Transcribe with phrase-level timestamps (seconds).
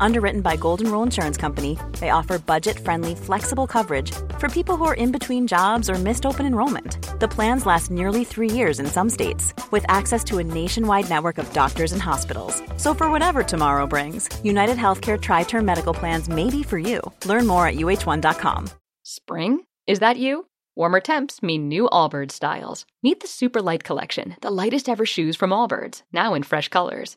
[0.00, 4.84] Underwritten by Golden Rule Insurance Company, they offer budget friendly, flexible coverage for people who
[4.84, 6.98] are in between jobs or missed open enrollment.
[7.20, 11.38] The plans last nearly three years in some states, with access to a nationwide network
[11.38, 12.62] of doctors and hospitals.
[12.76, 17.00] So, for whatever tomorrow brings, United Healthcare Tri Term Medical Plans may be for you.
[17.24, 18.68] Learn more at uh1.com.
[19.02, 19.60] Spring?
[19.86, 20.46] Is that you?
[20.74, 22.84] Warmer temps mean new Allbirds styles.
[23.02, 27.16] Meet the Super Light Collection, the lightest ever shoes from Allbirds, now in fresh colors.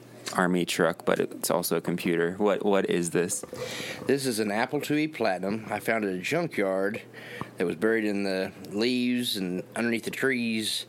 [0.33, 2.35] army truck, but it's also a computer.
[2.37, 3.43] What what is this?
[4.07, 5.65] This is an Apple IIe Platinum.
[5.69, 7.01] I found it at a junkyard
[7.57, 10.85] that was buried in the leaves and underneath the trees,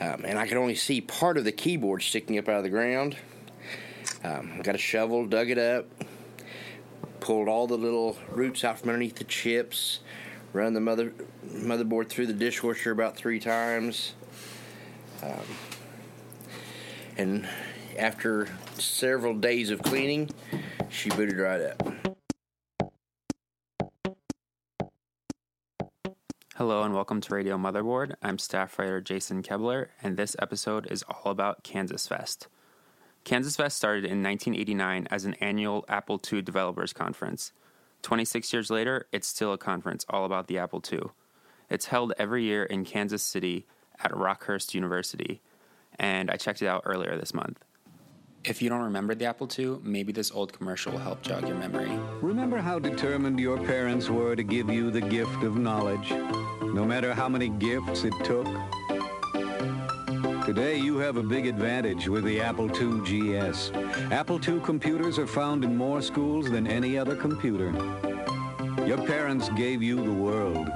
[0.00, 2.70] um, and I could only see part of the keyboard sticking up out of the
[2.70, 3.16] ground.
[4.22, 5.86] Um, got a shovel, dug it up,
[7.20, 10.00] pulled all the little roots out from underneath the chips,
[10.52, 11.12] run the mother
[11.46, 14.14] motherboard through the dishwasher about three times.
[15.22, 15.44] Um,
[17.16, 17.48] and
[18.00, 18.48] after
[18.78, 20.30] several days of cleaning,
[20.88, 21.82] she booted right up.
[26.56, 28.14] Hello and welcome to Radio Motherboard.
[28.22, 32.48] I'm staff writer Jason Koebler, and this episode is all about Kansas Fest.
[33.24, 37.52] Kansas Fest started in 1989 as an annual Apple II developers conference.
[38.00, 41.02] 26 years later, it's still a conference all about the Apple II.
[41.68, 43.66] It's held every year in Kansas City
[44.02, 45.42] at Rockhurst University,
[45.98, 47.62] and I checked it out earlier this month.
[48.42, 51.58] If you don't remember the Apple II, maybe this old commercial will help jog your
[51.58, 51.90] memory.
[52.22, 57.12] Remember how determined your parents were to give you the gift of knowledge, no matter
[57.12, 58.46] how many gifts it took?
[60.46, 63.72] Today, you have a big advantage with the Apple II GS.
[64.10, 67.70] Apple II computers are found in more schools than any other computer.
[68.86, 70.66] Your parents gave you the world.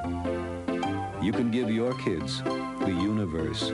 [1.23, 3.73] You can give your kids the universe.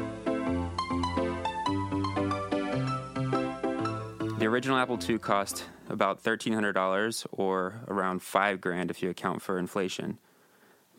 [4.41, 9.59] The original Apple II cost about $1,300 or around 5 grand if you account for
[9.59, 10.17] inflation.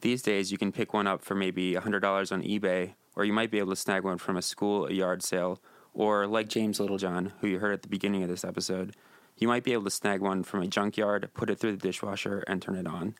[0.01, 3.49] These days, you can pick one up for maybe $100 on eBay, or you might
[3.49, 5.59] be able to snag one from a school, a yard sale,
[5.95, 8.95] or like James Littlejohn, who you heard at the beginning of this episode,
[9.37, 12.43] you might be able to snag one from a junkyard, put it through the dishwasher,
[12.45, 13.15] and turn it on.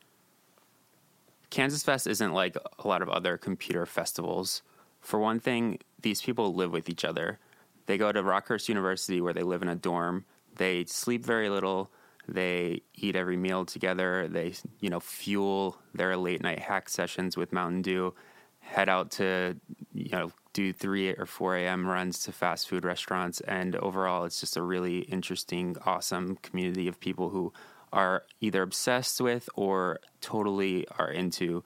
[1.50, 4.62] Kansas Fest isn't like a lot of other computer festivals.
[5.00, 7.40] For one thing, these people live with each other.
[7.86, 10.26] They go to Rockhurst University where they live in a dorm.
[10.56, 11.92] They sleep very little.
[12.28, 14.28] They eat every meal together.
[14.28, 18.14] They, you know, fuel their late night hack sessions with Mountain Dew.
[18.60, 19.58] Head out to,
[19.94, 21.88] you know, do 3 or 4 a.m.
[21.88, 23.42] runs to fast food restaurants.
[23.42, 27.54] And overall, it's just a really interesting, awesome community of people who
[27.92, 31.64] are either obsessed with or totally are into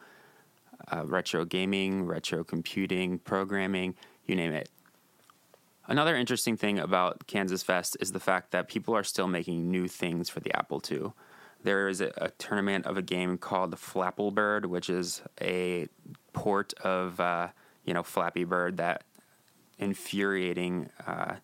[0.92, 4.70] uh, retro gaming, retro computing, programming, you name it.
[5.88, 9.88] Another interesting thing about Kansas Fest is the fact that people are still making new
[9.88, 11.12] things for the Apple II.
[11.64, 15.88] There is a, a tournament of a game called Flapple Bird, which is a
[16.34, 17.50] port of uh,
[17.86, 19.04] you know Flappy Bird, that
[19.78, 21.36] infuriating uh,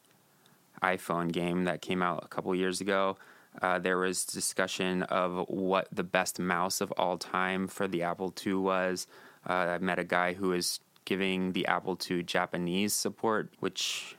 [0.81, 3.17] iPhone game that came out a couple years ago.
[3.61, 8.33] Uh, there was discussion of what the best mouse of all time for the Apple
[8.45, 9.07] II was.
[9.47, 14.15] Uh, I met a guy who is giving the Apple II Japanese support, which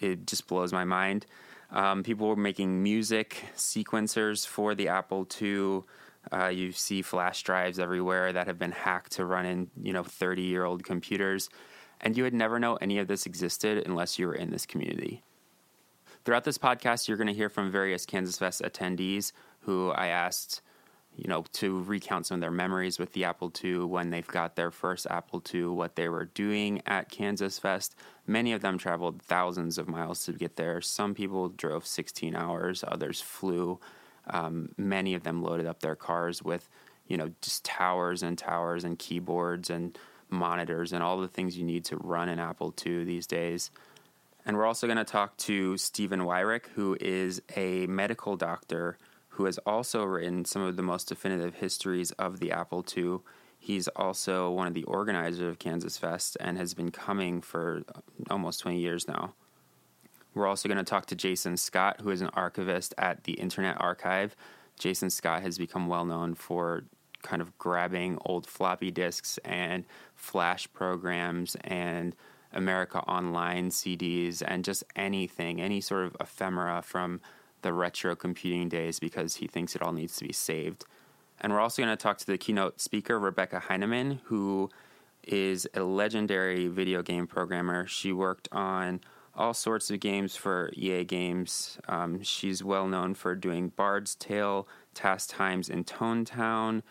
[0.00, 1.26] it just blows my mind.
[1.70, 5.82] Um, people were making music sequencers for the Apple II.
[6.32, 10.02] Uh, you see flash drives everywhere that have been hacked to run in, you know,
[10.02, 11.48] 30 year old computers.
[12.00, 15.22] And you would never know any of this existed unless you were in this community.
[16.24, 20.60] Throughout this podcast, you're going to hear from various Kansas Fest attendees who I asked,
[21.16, 24.54] you know, to recount some of their memories with the Apple II when they've got
[24.54, 27.94] their first Apple II, what they were doing at Kansas Fest.
[28.26, 30.80] Many of them traveled thousands of miles to get there.
[30.82, 33.80] Some people drove 16 hours, others flew.
[34.28, 36.68] Um, many of them loaded up their cars with,
[37.06, 39.96] you know, just towers and towers and keyboards and
[40.28, 43.70] monitors and all the things you need to run an Apple II these days.
[44.44, 48.98] And we're also going to talk to Steven Weyhrich, who is a medical doctor
[49.36, 53.18] who has also written some of the most definitive histories of the Apple II.
[53.58, 57.82] He's also one of the organizers of Kansas Fest and has been coming for
[58.30, 59.34] almost 20 years now.
[60.34, 63.76] We're also going to talk to Jason Scott, who is an archivist at the Internet
[63.78, 64.34] Archive.
[64.78, 66.84] Jason Scott has become well known for
[67.22, 69.84] kind of grabbing old floppy disks and
[70.14, 72.16] flash programs and
[72.54, 77.20] America Online CDs and just anything, any sort of ephemera from
[77.62, 80.84] the retro computing days because he thinks it all needs to be saved.
[81.40, 84.70] And we're also going to talk to the keynote speaker, Rebecca Heineman, who
[85.22, 87.86] is a legendary video game programmer.
[87.86, 89.00] She worked on
[89.34, 91.78] all sorts of games for EA Games.
[91.88, 96.82] Um, she's well known for doing Bard's Tale, Tass Times in Tonetown,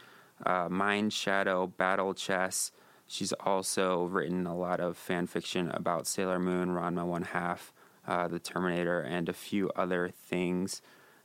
[0.45, 2.71] uh, Mindshadow, Battle Chess.
[3.07, 7.73] She's also written a lot of fan fiction about Sailor Moon, Ranma One Half,
[8.07, 10.81] uh, The Terminator, and a few other things,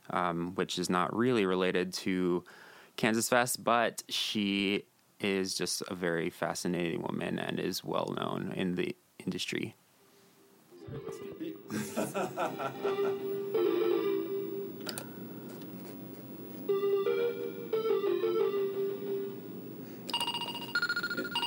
[0.09, 2.43] um, which is not really related to
[2.97, 4.85] Kansas Fest, but she
[5.19, 9.75] is just a very fascinating woman and is well known in the industry.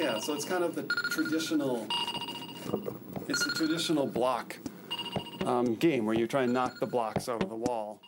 [0.00, 1.86] Yeah, so it's kind of the traditional.
[3.28, 4.58] It's the traditional block
[5.44, 8.00] um, game where you try and knock the blocks out of the wall.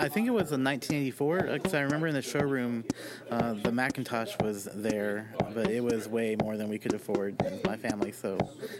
[0.00, 2.84] I think it was in 1984 because I remember in the showroom
[3.32, 7.64] uh, the Macintosh was there, but it was way more than we could afford as
[7.64, 8.38] my family, so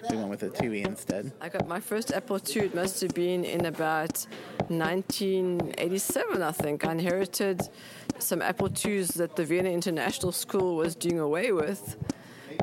[0.09, 1.33] we went with a 2E instead.
[1.41, 2.67] I got my first Apple II.
[2.67, 4.27] It must have been in about
[4.69, 6.87] 1987, I think.
[6.87, 7.63] I inherited
[8.21, 11.97] some Apple IIs that the Vienna International School was doing away with.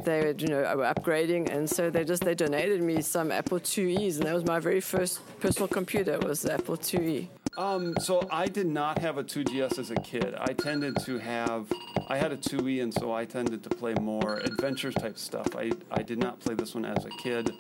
[0.06, 4.18] They, you know, were upgrading, and so they just they donated me some Apple IIes,
[4.18, 7.28] and that was my very first personal computer was the Apple IIe.
[7.58, 10.36] Um, so I did not have a 2GS as a kid.
[10.38, 11.72] I tended to have,
[12.08, 15.56] I had a 2E, and so I tended to play more adventure type stuff.
[15.56, 17.52] I, I did not play this one as a kid.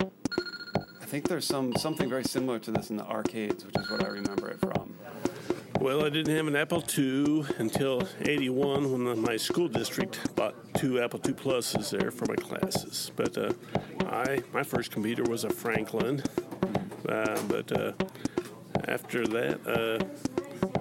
[0.00, 4.04] I think there's some something very similar to this in the arcades, which is what
[4.04, 4.83] I remember it from.
[5.84, 10.98] Well, I didn't have an Apple II until 81 when my school district bought two
[10.98, 13.12] Apple II Pluses there for my classes.
[13.14, 13.52] But uh,
[14.06, 16.22] I, my first computer was a Franklin.
[17.06, 17.92] Uh, but uh,
[18.88, 20.02] after that, uh,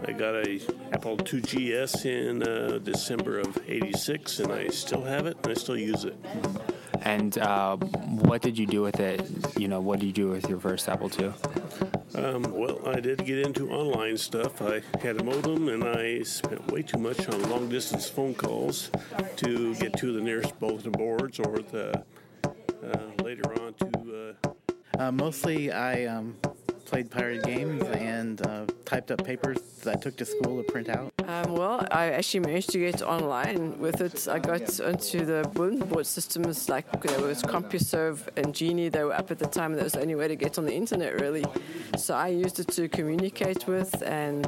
[0.08, 0.62] I got a
[0.94, 5.54] Apple II GS in uh, December of 86, and I still have it, and I
[5.56, 6.16] still use it.
[7.04, 9.22] And uh, what did you do with it?
[9.58, 11.34] You know, what did you do with your first Apple II?
[12.16, 14.62] Um, well, I did get into online stuff.
[14.62, 18.90] I had a modem, and I spent way too much on long distance phone calls
[19.38, 22.04] to get to the nearest bulletin boards or the
[22.84, 24.36] uh, later on to.
[24.98, 26.38] Uh, mostly, I um,
[26.94, 27.82] played pirate games
[28.14, 31.12] and uh, typed up papers that I took to school to print out.
[31.28, 34.28] Um, well, I actually managed to get online with it.
[34.28, 38.92] I got onto the bulletin board systems like there was CompuServe and GEnie.
[38.92, 40.66] They were up at the time, and that was the only way to get on
[40.66, 41.46] the internet, really.
[41.98, 44.46] So I used it to communicate with, and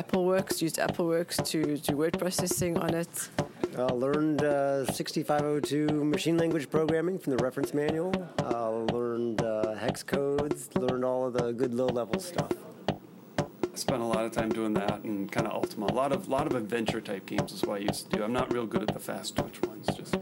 [0.00, 3.30] AppleWorks used AppleWorks to do word processing on it.
[3.78, 8.12] I learned uh, 6502 machine language programming from the reference manual.
[8.42, 10.68] Uh, learned uh, hex codes.
[10.74, 12.50] Learned all of the good low-level stuff.
[12.88, 15.86] I spent a lot of time doing that and kind of Ultima.
[15.86, 18.24] A lot of lot of adventure type games is what I used to do.
[18.24, 19.86] I'm not real good at the fast twitch ones.
[19.96, 20.16] Just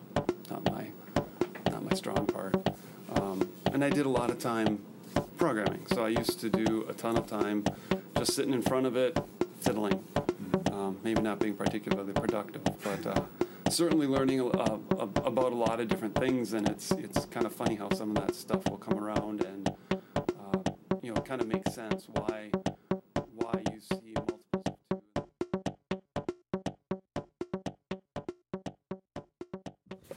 [0.51, 0.89] not my
[1.71, 2.55] not my strong part.
[3.15, 4.81] Um, and I did a lot of time
[5.39, 5.87] programming.
[5.87, 7.65] So I used to do a ton of time
[8.19, 9.19] just sitting in front of it,
[9.61, 10.05] fiddling.
[10.73, 13.23] Um, maybe not being particularly productive, but uh,
[13.71, 16.53] certainly learning about a lot of different things.
[16.53, 19.56] And it's it's kind of funny how some of that stuff will come around and
[21.27, 22.53] kind of makes sense why
[23.35, 24.63] why you see multiples
[25.17, 25.97] of two.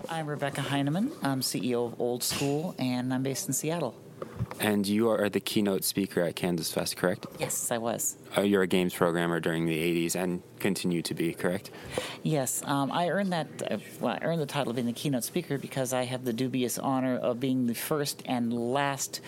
[0.08, 1.12] I'm Rebecca Heineman.
[1.24, 3.96] I'm CEO of Old School, and I'm based in Seattle.
[4.60, 7.25] And you are the keynote speaker at Kansas Fest, correct?
[7.39, 8.18] Yes, I was.
[8.38, 11.72] Uh, you're a games programmer during the 80s, and continue to be, correct?
[12.24, 13.48] Yes, um, I earned that.
[13.72, 16.34] Uh, well, I earned the title of being the keynote speaker because I have the
[16.34, 19.22] dubious honor of being the first and last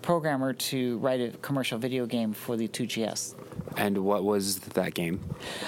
[0.00, 3.34] programmer to write a commercial video game for the 2GS.
[3.76, 5.20] And what was that game?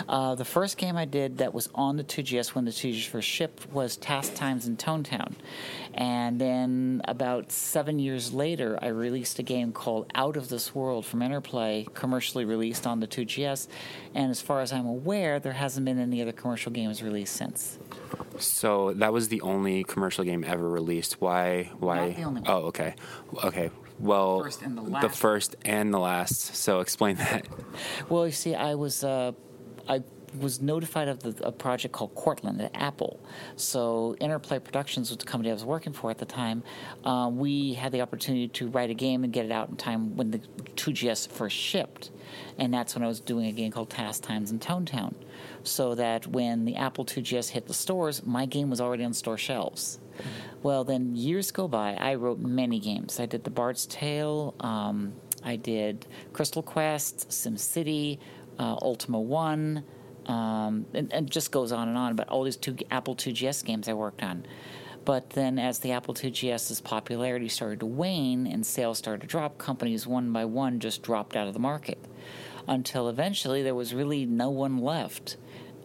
[0.08, 3.28] Uh, the first game I did that was on the 2GS when the 2GS first
[3.28, 5.34] shipped was Tass Times in Tonetown.
[5.94, 11.04] And then about seven years later, I released a game called Out of This World
[11.04, 13.68] from Interplay, commercially released on the 2GS.
[14.14, 17.78] And as far as I'm aware, there hasn't been any other commercial games released since.
[18.38, 21.20] So that was the only commercial game ever released.
[21.20, 21.70] Why?
[21.78, 22.08] Why?
[22.08, 22.50] Not the only one.
[22.50, 22.94] Oh, okay.
[23.44, 23.70] Okay.
[23.98, 26.56] Well, First the the first and the last.
[26.56, 27.46] So explain that.
[28.08, 29.32] Well, you see, I was uh,
[29.88, 30.02] I
[30.38, 33.20] was notified of the, a project called Cortland at Apple.
[33.56, 36.62] So Interplay Productions was the company I was working for at the time.
[37.04, 40.16] Uh, we had the opportunity to write a game and get it out in time
[40.16, 40.38] when the
[40.76, 42.10] 2GS first shipped,
[42.58, 45.14] and that's when I was doing a game called Tass Times in Tonetown.
[45.62, 49.38] So that when the Apple 2GS hit the stores, my game was already on store
[49.38, 49.98] shelves.
[50.62, 51.94] Well, then years go by.
[51.94, 53.18] I wrote many games.
[53.18, 54.54] I did The Bard's Tale.
[54.60, 58.18] Um, I did Crystal Quest, SimCity,
[58.58, 59.84] uh, Ultima One,
[60.30, 62.16] um, and, and just goes on and on.
[62.16, 64.46] But all these two Apple 2GS games I worked on.
[65.04, 69.58] But then, as the Apple 2GS's popularity started to wane and sales started to drop,
[69.58, 71.98] companies one by one just dropped out of the market
[72.68, 75.36] until eventually there was really no one left.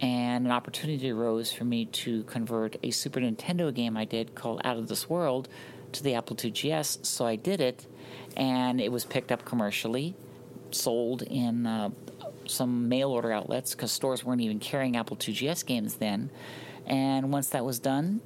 [0.01, 4.59] And an opportunity arose for me to convert a Super Nintendo game I did called
[4.65, 5.47] Out of This World
[5.93, 7.05] to the Apple 2GS.
[7.05, 7.87] So I did it,
[8.35, 10.13] and it was picked up commercially,
[10.71, 11.91] sold in uh,
[12.47, 16.29] some mail order outlets because stores weren't even carrying Apple 2GS games then.
[16.85, 18.21] And once that was done,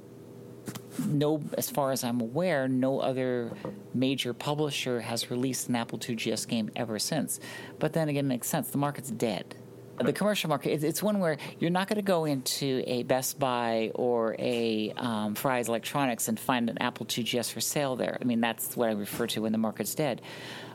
[1.06, 3.52] no, as far as I'm aware, no other
[3.94, 7.40] major publisher has released an Apple 2GS game ever since.
[7.78, 8.70] But then again, it makes sense.
[8.70, 9.56] The market's dead.
[9.98, 13.90] The commercial market, it's- one where you're not going to go into a Best Buy
[13.94, 18.16] or a um, Fry's Electronics and find an Apple 2GS for sale there.
[18.18, 20.22] I mean, that's what I refer to when the market's dead.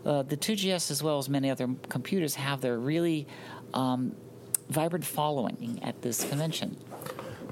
[0.06, 3.28] Uh, the 2GS, as well as many other computers, have their really
[3.74, 4.16] um,
[4.70, 6.78] vibrant following at this convention.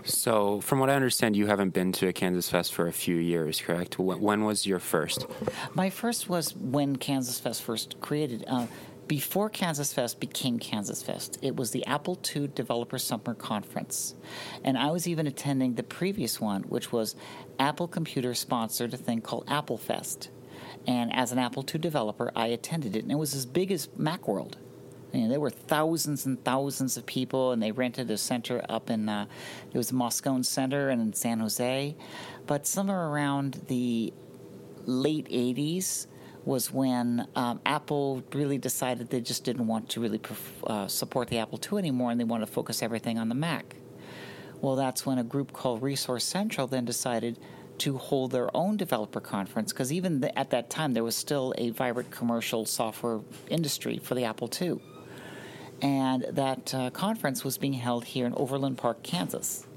[0.06, 3.16] So, from what I understand, you haven't been to a Kansas Fest for a few
[3.16, 3.98] years, correct?
[3.98, 5.26] When, when was your first?
[5.74, 8.44] My first was when Kansas Fest first created.
[8.48, 8.68] Uh,
[9.08, 14.16] before Kansas Fest became Kansas Fest, it was the Apple II Developer Summer Conference.
[14.64, 17.16] And I was even attending the previous one, which was
[17.60, 20.30] Apple Computer sponsored a thing called Apple Fest.
[20.86, 23.88] And as an Apple II developer, I attended it, and it was as big as
[23.88, 24.56] Macworld.
[25.14, 28.90] You know, there were thousands and thousands of people, and they rented a center up
[28.90, 29.28] in uh,
[29.72, 31.96] it was the Moscone Center and in San Jose.
[32.48, 34.12] But somewhere around the
[34.86, 36.08] late '80s
[36.46, 40.20] was when um, Apple really decided they just didn't want to really
[40.68, 43.76] uh, support the Apple II anymore, and they wanted to focus everything on the Mac.
[44.62, 47.38] Well, that's when a group called Resource Central then decided
[47.84, 51.54] to hold their own developer conference because even th- at that time there was still
[51.58, 54.80] a vibrant commercial software industry for the Apple II.
[55.82, 59.68] And that uh, conference was being held here in Overland Park, Kansas.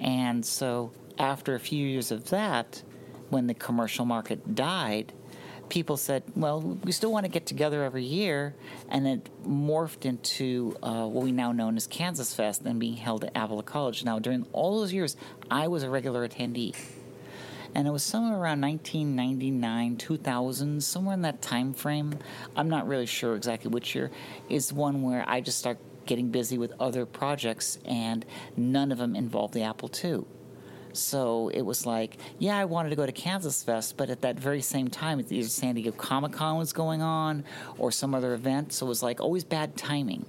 [0.00, 2.82] And so, after a few years of that,
[3.28, 5.12] when the commercial market died,
[5.68, 8.54] people said, well, we still want to get together every year.
[8.88, 13.24] And it morphed into uh, what we now know as Kansas Fest and being held
[13.24, 14.02] at Avila College.
[14.02, 15.14] Now, during all those years,
[15.50, 16.74] I was a regular attendee.
[17.74, 22.18] And it was somewhere around 1999, 2000, somewhere in that time frame.
[22.54, 24.10] I'm not really sure exactly which year.
[24.48, 28.24] Is one where I just start getting busy with other projects, and
[28.56, 30.24] none of them involved the Apple II.
[30.92, 34.38] So it was like, yeah, I wanted to go to Kansas Fest, but at that
[34.38, 37.44] very same time, either San Diego Comic Con was going on
[37.78, 38.72] or some other event.
[38.72, 40.24] So it was like always bad timing.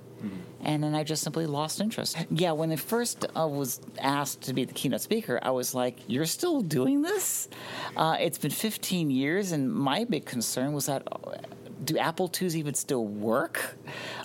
[0.62, 2.18] And then I just simply lost interest.
[2.32, 5.98] Yeah, when I first uh, was asked to be the keynote speaker, I was like,
[6.08, 7.48] You're still doing this?
[7.96, 11.36] Uh, it's been 15 years, and my big concern was that uh,
[11.84, 13.78] do Apple IIs even still work?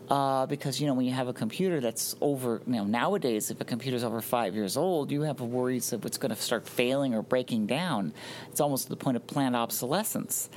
[0.09, 3.61] Uh, because you know when you have a computer that's over, you know nowadays if
[3.61, 7.15] a computer's over five years old, you have worries of it's going to start failing
[7.15, 8.13] or breaking down.
[8.51, 10.49] It's almost to the point of planned obsolescence.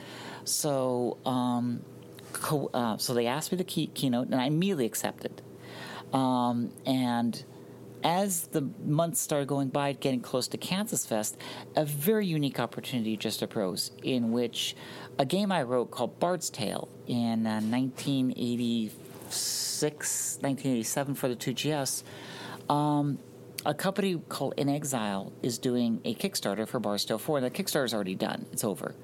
[0.45, 1.81] So, um,
[2.33, 5.41] co- uh, so they asked me to key- keynote, and I immediately accepted.
[6.11, 7.43] Um, and
[8.03, 11.37] as the months started going by, getting close to Kansas Fest,
[11.75, 14.75] a very unique opportunity just arose in which
[15.17, 22.03] a game I wrote called Bard's Tale in uh, 1986, 1987 for the 2GS.
[22.69, 23.19] Um,
[23.65, 27.37] a company called inXile is doing a Kickstarter for Bard's Tale 4.
[27.37, 28.95] and The Kickstarter's already done, it's over.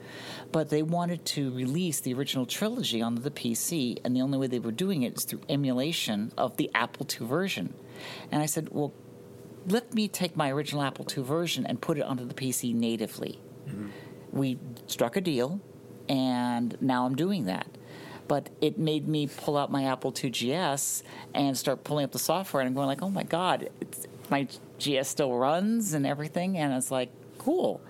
[0.52, 4.48] But they wanted to release the original trilogy onto the PC, and the only way
[4.48, 7.74] they were doing it is through emulation of the Apple II version.
[8.32, 8.94] And I said, well,
[9.68, 13.40] let me take my original Apple II version and put it onto the PC natively.
[13.68, 13.88] Mm-hmm.
[14.32, 15.62] We struck a deal,
[16.08, 17.68] and now I'm doing that.
[18.28, 22.20] But it made me pull out my Apple II GS and start pulling up the
[22.20, 24.48] software, and I'm going like, "Oh my God, it's, my
[24.80, 27.82] GS still runs and everything," and it's like, "Cool."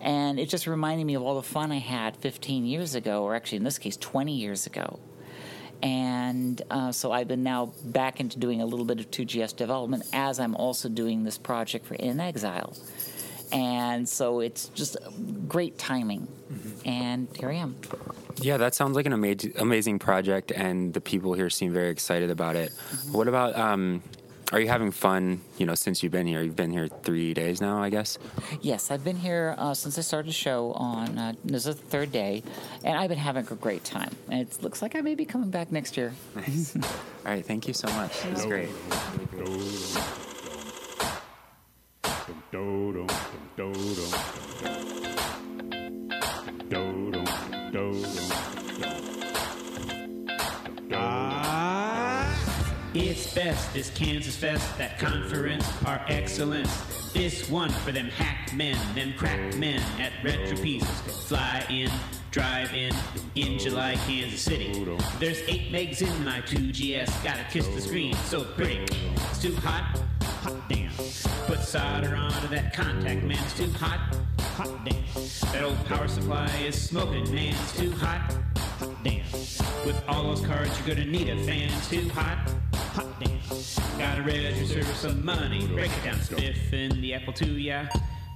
[0.00, 3.34] And it just reminded me of all the fun I had 15 years ago, or
[3.34, 5.00] actually in this case, 20 years ago.
[5.82, 10.04] And uh, so I've been now back into doing a little bit of 2GS development
[10.12, 12.78] as I'm also doing this project for inXile.
[13.52, 14.96] And so it's just
[15.46, 16.28] great timing.
[16.84, 17.76] And here I am.
[18.40, 22.30] Yeah, that sounds like an amazing, amazing project, and the people here seem very excited
[22.30, 22.70] about it.
[23.10, 23.56] What about?
[23.56, 24.02] Um,
[24.52, 25.40] are you having fun?
[25.58, 28.18] You know, since you've been here, you've been here three days now, I guess.
[28.62, 31.82] Yes, I've been here uh, since I started the show on uh, this is the
[31.82, 32.42] third day,
[32.84, 34.10] and I've been having a great time.
[34.30, 36.14] And it looks like I may be coming back next year.
[36.34, 36.76] Nice.
[36.76, 36.82] All
[37.32, 38.24] right, thank you so much.
[38.24, 38.68] It was great.
[53.34, 57.12] Best, this Kansas Fest, that conference par excellence.
[57.12, 60.88] This one for them hack men, them crack men at Retro Pieces.
[61.26, 61.90] Fly in,
[62.30, 62.94] drive in,
[63.34, 64.72] in July, Kansas City.
[65.18, 68.84] There's 8 megs in my 2GS, gotta kiss the screen, so pretty.
[69.30, 70.00] It's too hot,
[70.42, 70.90] hot damn.
[71.46, 74.16] Put solder onto that contact, man, it's too hot,
[74.56, 75.04] hot damn.
[75.52, 78.36] That old power supply is smoking, man, it's too hot,
[78.78, 79.24] hot damn.
[79.86, 82.52] With all those cards, you're gonna need a fan, it's too hot,
[82.98, 83.98] hot damn.
[83.98, 87.88] Gotta register some money, break it down, spiffin' the Apple II, yeah.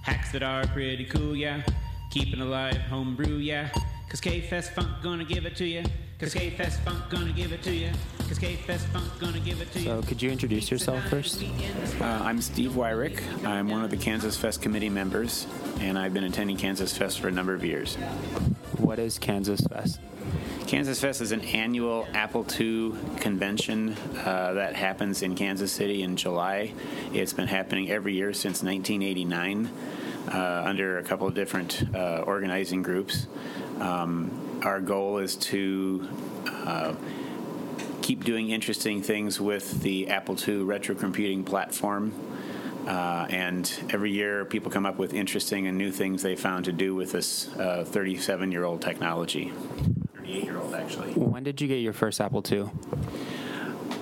[0.02, 1.62] Hacks that are pretty cool, yeah.
[2.10, 3.70] Keeping alive homebrew, yeah.
[4.08, 5.82] Cause K-Fest Funk gonna give it to you.
[6.18, 7.90] Cause K-Fest Funk gonna give it to you.
[8.28, 9.86] Cause K-Fest Funk gonna give it to you.
[9.86, 11.42] So, could you introduce yourself first?
[12.00, 13.20] Uh, I'm Steve Weyhrich.
[13.44, 15.46] I'm one of the Kansas Fest committee members,
[15.80, 17.96] and I've been attending Kansas Fest for a number of years.
[18.76, 19.98] What is Kansas Fest?
[20.72, 26.16] Kansas Fest is an annual Apple II convention uh, that happens in Kansas City in
[26.16, 26.72] July.
[27.12, 29.70] It's been happening every year since 1989
[30.32, 33.26] uh, under a couple of different uh, organizing groups.
[33.80, 36.08] Um, our goal is to
[36.48, 36.94] uh,
[38.00, 42.14] keep doing interesting things with the Apple II retro computing platform.
[42.86, 46.72] Uh, and every year, people come up with interesting and new things they found to
[46.72, 49.52] do with this 37 year old technology.
[50.32, 51.12] 38 year old, actually.
[51.12, 52.70] When did you get your first Apple II?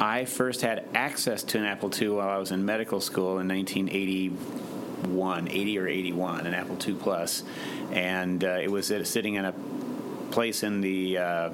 [0.01, 3.49] I first had access to an Apple II while I was in medical school in
[3.49, 7.43] 1981, 80 or 81, an Apple II Plus,
[7.93, 9.55] and uh, it was sitting in a
[10.31, 11.51] place in the uh,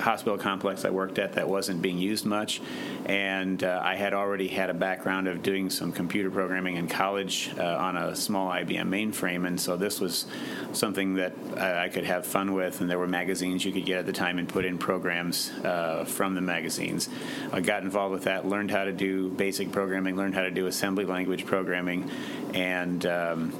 [0.00, 2.60] hospital complex I worked at that wasn't being used much,
[3.06, 7.50] and uh, I had already had a background of doing some computer programming in college
[7.58, 10.26] uh, on a small IBM mainframe, and so this was
[10.72, 12.80] something that uh, I could have fun with.
[12.80, 16.04] And there were magazines you could get at the time and put in programs uh,
[16.04, 17.08] from the magazines.
[17.52, 20.66] I got involved with that, learned how to do basic programming, learned how to do
[20.66, 22.10] assembly language programming,
[22.54, 23.52] and um,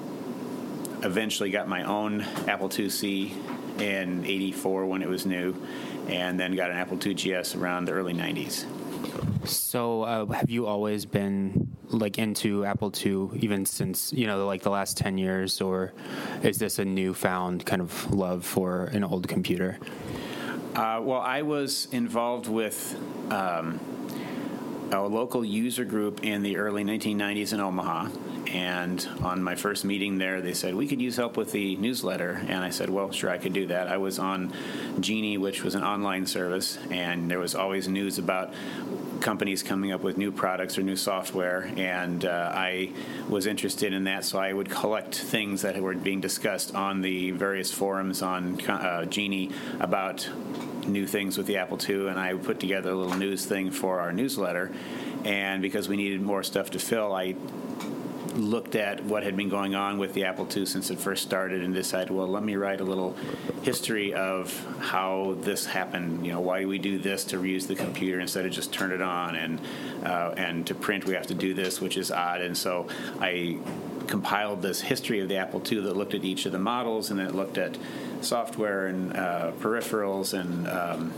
[1.02, 5.54] eventually got my own Apple IIc in '84 when it was new
[6.08, 8.66] and then got an Apple II GS around the early 90s.
[9.46, 14.62] So, uh, have you always been like into Apple II, even since you know, like
[14.62, 15.92] the last ten years, or
[16.42, 19.78] is this a newfound kind of love for an old computer?
[20.74, 22.96] Uh, well, I was involved with
[23.30, 23.80] um,
[24.92, 28.08] a local user group in the early 1990s in Omaha.
[28.52, 32.42] And on my first meeting there, they said, We could use help with the newsletter.
[32.48, 33.86] And I said, Well, sure, I could do that.
[33.86, 34.52] I was on
[34.98, 38.52] GEnie, which was an online service, and there was always news about
[39.20, 41.70] companies coming up with new products or new software.
[41.76, 42.92] And uh, I
[43.28, 47.30] was interested in that, so I would collect things that were being discussed on the
[47.30, 50.28] various forums on uh, GEnie about
[50.86, 54.00] new things with the Apple II, and I put together a little news thing for
[54.00, 54.72] our newsletter.
[55.24, 57.36] And because we needed more stuff to fill, I
[58.34, 61.62] looked at what had been going on with the Apple II since it first started
[61.62, 63.16] and decided, well, let me write a little
[63.62, 66.24] history of how this happened.
[66.24, 68.92] You know, why do we do this to reuse the computer instead of just turn
[68.92, 69.60] it on, and
[70.04, 72.40] uh, and to print we have to do this, which is odd.
[72.40, 72.88] And so
[73.20, 73.58] I
[74.06, 77.20] compiled this history of the Apple II that looked at each of the models and
[77.20, 77.78] it looked at
[78.20, 81.12] software and uh, peripherals and um,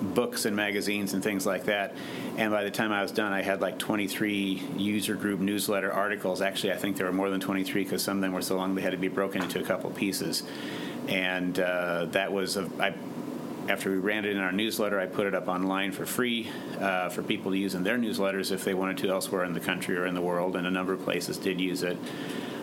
[0.00, 1.94] books and magazines and things like that.
[2.36, 6.40] And by the time I was done, I had like 23 user group newsletter articles.
[6.40, 8.74] Actually, I think there were more than 23 because some of them were so long
[8.74, 10.42] they had to be broken into a couple pieces.
[11.08, 12.94] And uh, that was a, I
[13.68, 17.08] after we ran it in our newsletter, I put it up online for free uh,
[17.08, 19.96] for people to use in their newsletters if they wanted to elsewhere in the country
[19.96, 21.96] or in the world, and a number of places did use it.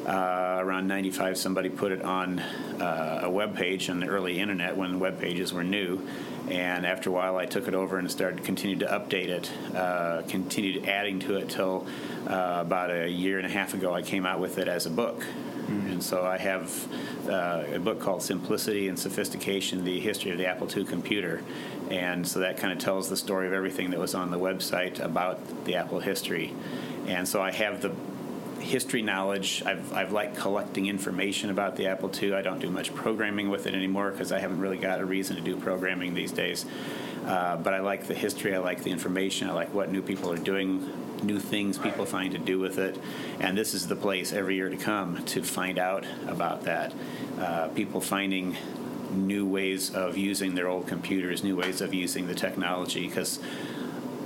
[0.06, 4.76] Uh, around 95, somebody put it on uh, a web page on the early internet
[4.76, 6.02] when web pages were new.
[6.50, 10.22] And after a while, I took it over and started continued to update it, uh,
[10.30, 11.86] continued adding to it till
[12.26, 13.94] uh, about a year and a half ago.
[13.94, 15.20] I came out with it as a book.
[15.20, 15.92] Mm-hmm.
[15.92, 16.88] And so I have
[17.28, 21.44] uh, a book called Simplicity and Sophistication The History of the Apple II Computer.
[21.90, 25.00] And so that kind of tells the story of everything that was on the website
[25.02, 26.54] about the Apple history.
[27.08, 27.92] And so I have the
[28.68, 29.64] history knowledge.
[29.66, 32.34] I've, I've liked collecting information about the Apple II.
[32.34, 35.36] I don't do much programming with it anymore because I haven't really got a reason
[35.38, 36.66] to do programming these days.
[37.26, 40.32] Uh, but I like the history, I like the information, I like what new people
[40.32, 40.90] are doing,
[41.24, 42.98] new things people find to do with it.
[43.40, 46.94] And this is the place every year to come to find out about that.
[47.40, 48.56] Uh, people finding
[49.12, 53.40] new ways of using their old computers, new ways of using the technology, because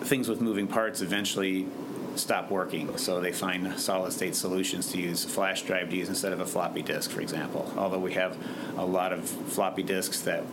[0.02, 1.68] things with moving parts eventually
[2.16, 2.98] stop working.
[2.98, 6.40] So they find solid state solutions to use a flash drive to use instead of
[6.40, 7.72] a floppy disk, for example.
[7.78, 8.38] Although we have
[8.78, 10.44] a lot of floppy disks that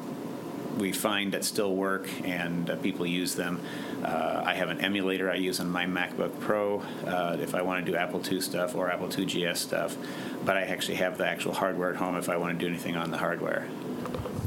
[0.79, 3.61] we find that still work and uh, people use them.
[4.03, 7.85] Uh, I have an emulator I use on my MacBook Pro uh, if I want
[7.85, 9.97] to do Apple II stuff or Apple II GS stuff,
[10.45, 12.97] but I actually have the actual hardware at home if I want to do anything
[12.97, 13.67] on the hardware.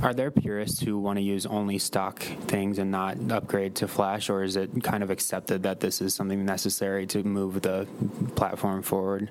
[0.01, 4.31] Are there purists who want to use only stock things and not upgrade to Flash,
[4.31, 7.87] or is it kind of accepted that this is something necessary to move the
[8.35, 9.29] platform forward?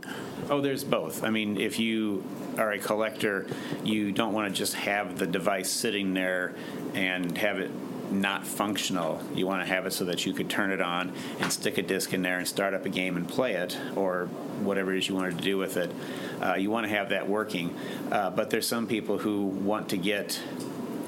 [0.49, 1.25] Oh, there's both.
[1.25, 2.23] I mean, if you
[2.57, 3.49] are a collector,
[3.83, 6.55] you don't want to just have the device sitting there
[6.95, 7.73] and have it
[8.11, 9.21] not functional.
[9.35, 11.83] You want to have it so that you could turn it on and stick a
[11.83, 14.27] disc in there and start up a game and play it, or
[14.63, 15.91] whatever it is you wanted to do with it.
[16.43, 17.75] Uh, you want to have that working.
[18.11, 20.41] Uh, but there's some people who want to get.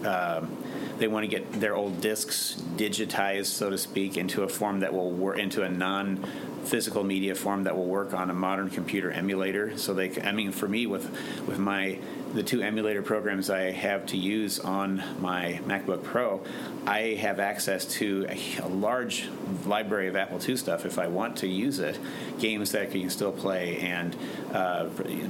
[0.04, 0.56] Um,
[0.98, 4.92] they want to get their old discs digitized, so to speak, into a form that
[4.92, 6.24] will work into a non
[6.64, 9.76] physical media form that will work on a modern computer emulator.
[9.76, 11.10] So they, I mean, for me, with
[11.46, 11.98] with my
[12.34, 16.40] the two emulator programs I have to use on my MacBook Pro,
[16.86, 19.28] I have access to a, large
[19.66, 21.98] library of Apple II stuff if I want to use it,
[22.38, 24.16] games that can still play, and
[24.52, 24.86] uh,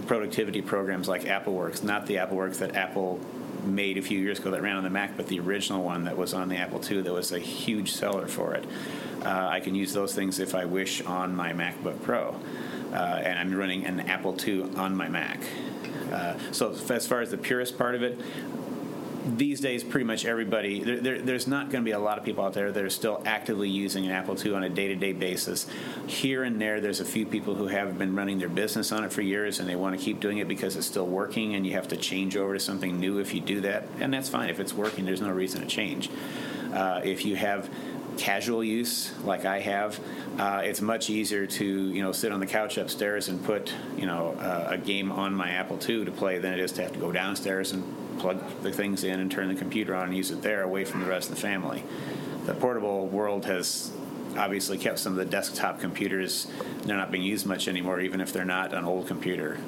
[0.07, 3.21] productivity programs like AppleWorks, not the AppleWorks that Apple
[3.64, 6.16] made a few years ago that ran on the Mac, but the original one that
[6.16, 8.64] was on the Apple II that was a huge seller for it.
[9.25, 12.37] Uh, I can use those things if I wish on my MacBook Pro.
[12.92, 15.40] Uh, and I'm running an Apple II on my Mac.
[16.12, 18.20] Uh, so as far as the purist part of it,
[19.25, 22.25] these days, pretty much everybody, there, there, there's not going to be a lot of
[22.25, 24.97] people out there that are still actively using an Apple II on a day to
[24.97, 25.67] day basis.
[26.07, 29.13] Here and there, there's a few people who have been running their business on it
[29.13, 31.73] for years and they want to keep doing it because it's still working and you
[31.73, 33.85] have to change over to something new if you do that.
[34.01, 34.51] And that's fine.
[34.51, 36.11] If it's working, there's no reason to change.
[36.73, 37.71] Uh, if you have
[38.17, 40.01] casual use like I have,
[40.39, 44.07] uh, it's much easier to you know sit on the couch upstairs and put you
[44.07, 46.93] know uh, a game on my Apple II to play than it is to have
[46.93, 47.85] to go downstairs and
[48.23, 51.01] plug the things in and turn the computer on and use it there away from
[51.01, 51.83] the rest of the family.
[52.47, 53.91] The portable world has
[54.37, 56.47] obviously kept some of the desktop computers
[56.85, 59.59] they're not being used much anymore even if they're not an old computer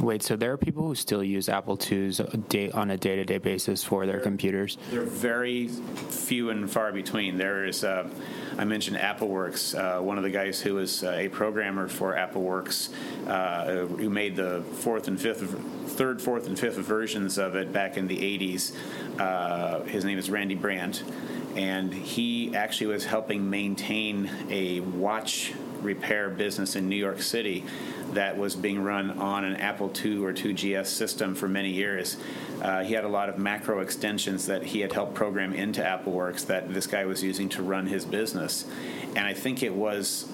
[0.00, 4.06] Wait, so there are people who still use Apple IIs on a day-to-day basis for
[4.06, 4.76] their computers?
[4.90, 7.38] They're very few and far between.
[7.38, 8.08] There is, uh,
[8.58, 9.98] I mentioned AppleWorks.
[9.98, 12.90] Uh, one of the guys who was uh, a programmer for AppleWorks,
[13.28, 15.40] uh, who made the fourth and fifth,
[15.92, 18.72] third, fourth, and fifth versions of it back in the '80s.
[19.18, 21.04] Uh, his name is Randy Brandt,
[21.56, 25.54] and he actually was helping maintain a watch
[25.84, 27.64] repair business in New York City
[28.12, 32.16] that was being run on an Apple II or 2GS system for many years.
[32.62, 36.46] Uh, he had a lot of macro extensions that he had helped program into AppleWorks
[36.46, 38.64] that this guy was using to run his business.
[39.16, 40.28] And I think it was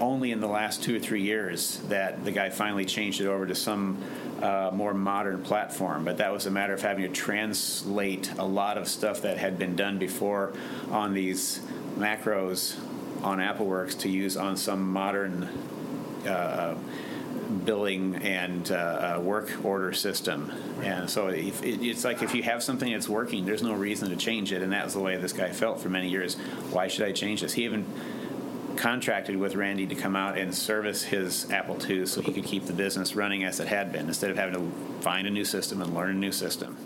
[0.00, 3.46] only in the last two or three years that the guy finally changed it over
[3.46, 3.98] to some
[4.42, 6.04] uh, more modern platform.
[6.04, 9.58] But that was a matter of having to translate a lot of stuff that had
[9.58, 10.52] been done before
[10.90, 11.60] on these
[11.96, 12.76] macros
[13.22, 15.44] on AppleWorks to use on some modern
[16.26, 16.76] uh,
[17.64, 20.52] billing and uh, uh, work order system.
[20.82, 24.10] And so if, it, it's like if you have something that's working, there's no reason
[24.10, 24.62] to change it.
[24.62, 26.36] And that was the way this guy felt for many years.
[26.70, 27.52] Why should I change this?
[27.52, 27.86] He even
[28.76, 32.66] contracted with Randy to come out and service his Apple II so he could keep
[32.66, 35.80] the business running as it had been instead of having to find a new system
[35.80, 36.76] and learn a new system.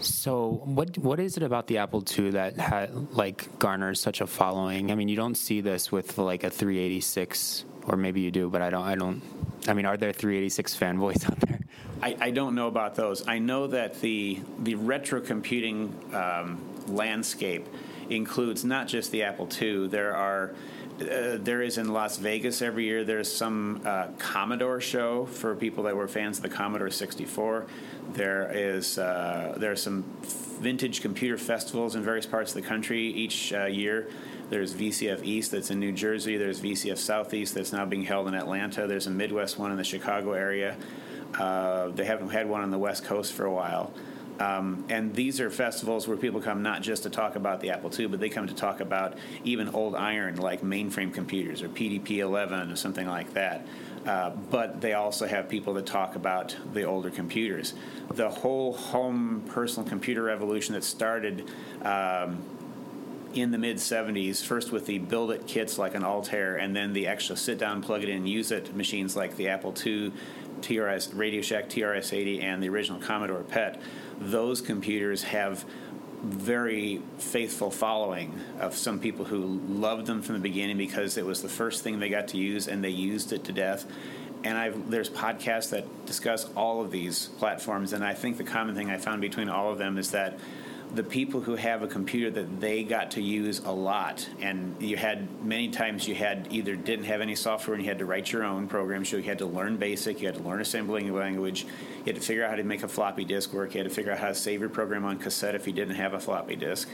[0.00, 4.26] So, what what is it about the Apple II that ha, like garners such a
[4.26, 4.90] following?
[4.90, 8.62] I mean, you don't see this with like a 386, or maybe you do, but
[8.62, 8.84] I don't.
[8.84, 9.22] I don't.
[9.68, 11.60] I mean, are there 386 fanboys out there?
[12.02, 13.26] I, I don't know about those.
[13.28, 17.66] I know that the the retro computing um, landscape
[18.08, 19.88] includes not just the Apple II.
[19.88, 20.54] There are
[21.00, 23.04] uh, there is in Las Vegas every year.
[23.04, 27.66] There's some uh, Commodore show for people that were fans of the Commodore 64.
[28.12, 30.04] There is uh, there are some
[30.60, 34.08] vintage computer festivals in various parts of the country each uh, year.
[34.50, 36.36] There's VCF East that's in New Jersey.
[36.36, 38.86] There's VCF Southeast that's now being held in Atlanta.
[38.86, 40.76] There's a Midwest one in the Chicago area.
[41.38, 43.92] Uh, they haven't had one on the West Coast for a while.
[44.40, 47.90] Um, and these are festivals where people come not just to talk about the Apple
[47.96, 52.18] II, but they come to talk about even old iron like mainframe computers or PDP
[52.18, 53.66] 11 or something like that.
[54.06, 57.74] Uh, but they also have people that talk about the older computers.
[58.14, 61.50] The whole home personal computer revolution that started
[61.82, 62.42] um,
[63.34, 66.94] in the mid 70s, first with the build it kits like an Altair, and then
[66.94, 70.12] the extra sit down, plug it in, use it machines like the Apple II,
[70.62, 73.80] TRS, Radio Shack TRS 80, and the original Commodore PET.
[74.20, 75.64] Those computers have
[76.22, 81.42] very faithful following of some people who loved them from the beginning because it was
[81.42, 83.86] the first thing they got to use and they used it to death.
[84.44, 88.74] And I've, there's podcasts that discuss all of these platforms, and I think the common
[88.74, 90.38] thing I found between all of them is that
[90.94, 94.28] the people who have a computer that they got to use a lot.
[94.40, 97.98] And you had many times you had either didn't have any software and you had
[98.00, 100.60] to write your own programs so you had to learn basic you had to learn
[100.60, 103.80] assembling language you had to figure out how to make a floppy disk work you
[103.80, 106.14] had to figure out how to save your program on cassette if you didn't have
[106.14, 106.88] a floppy disk.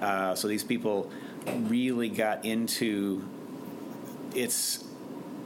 [0.00, 1.10] Uh, so these people
[1.46, 3.24] really got into
[4.34, 4.84] it's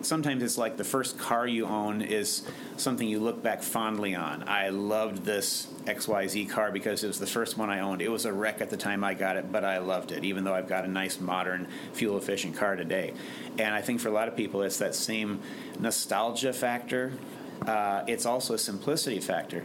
[0.04, 2.42] sometimes it's like the first car you own is
[2.76, 4.48] something you look back fondly on.
[4.48, 8.02] I loved this XYZ car because it was the first one I owned.
[8.02, 10.44] It was a wreck at the time I got it, but I loved it, even
[10.44, 13.14] though I've got a nice, modern, fuel efficient car today.
[13.58, 15.40] And I think for a lot of people, it's that same
[15.78, 17.12] nostalgia factor.
[17.66, 19.64] Uh, it's also a simplicity factor.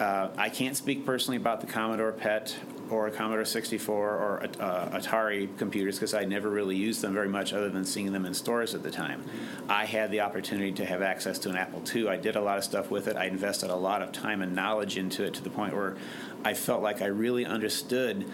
[0.00, 2.56] Uh, I can't speak personally about the Commodore PET
[2.90, 7.28] or a Commodore 64 or uh, Atari computers because I never really used them very
[7.28, 9.24] much other than seeing them in stores at the time.
[9.68, 12.08] I had the opportunity to have access to an Apple II.
[12.08, 13.16] I did a lot of stuff with it.
[13.16, 15.96] I invested a lot of time and knowledge into it to the point where
[16.44, 18.30] I felt like I really understood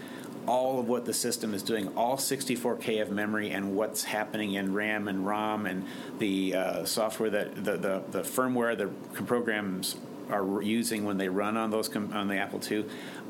[0.46, 4.74] all of what the system is doing, all 64K of memory and what's happening in
[4.74, 5.86] RAM and ROM and
[6.18, 8.88] the uh, software that the, the, the firmware the
[9.22, 9.96] programs
[10.30, 12.86] are using when they run on those com- on the Apple II.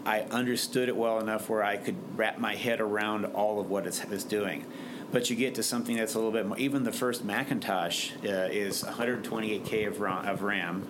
[0.07, 3.87] I understood it well enough where I could wrap my head around all of what
[3.87, 4.67] it's, it's doing.
[5.13, 6.59] But you get to something that's a little bit more.
[6.59, 10.27] Even the first Macintosh uh, is 128k of RAM.
[10.27, 10.89] Of RAM.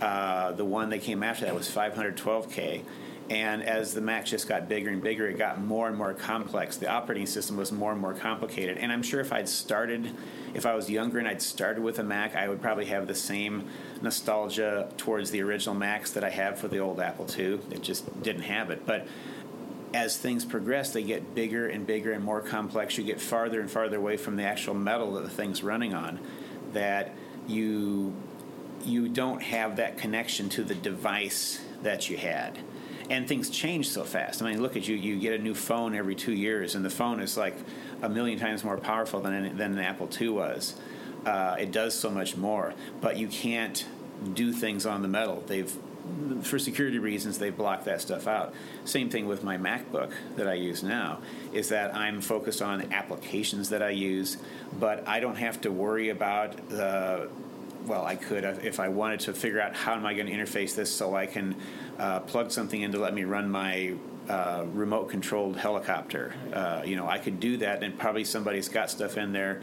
[0.00, 2.82] Uh, the one that came after that was 512k.
[3.30, 6.78] And as the Mac just got bigger and bigger, it got more and more complex.
[6.78, 8.76] The operating system was more and more complicated.
[8.78, 10.10] And I'm sure if I'd started,
[10.52, 13.14] if I was younger and I'd started with a Mac, I would probably have the
[13.14, 13.68] same
[14.02, 17.60] nostalgia towards the original Macs that I have for the old Apple II.
[17.70, 18.84] It just didn't have it.
[18.84, 19.06] But
[19.94, 22.98] as things progress, they get bigger and bigger and more complex.
[22.98, 26.18] You get farther and farther away from the actual metal that the thing's running on.
[26.72, 27.14] That
[27.46, 28.12] you
[28.84, 32.58] you don't have that connection to the device that you had.
[33.10, 34.40] And things change so fast.
[34.40, 34.96] I mean, look at you.
[34.96, 37.56] You get a new phone every two years, and the phone is like
[38.02, 40.74] a million times more powerful than, than an Apple II was.
[41.26, 43.84] Uh, it does so much more, but you can't
[44.32, 45.42] do things on the metal.
[45.46, 45.76] They've
[46.42, 48.54] for security reasons, they block that stuff out.
[48.84, 51.20] Same thing with my MacBook that I use now,
[51.52, 54.38] is that I'm focused on applications that I use,
[54.78, 57.28] but I don't have to worry about the.
[57.86, 60.74] Well, I could if I wanted to figure out how am I going to interface
[60.74, 61.56] this so I can
[61.98, 63.94] uh, plug something in to let me run my
[64.28, 66.34] uh, remote controlled helicopter.
[66.52, 69.60] Uh, you know, I could do that, and probably somebody's got stuff in there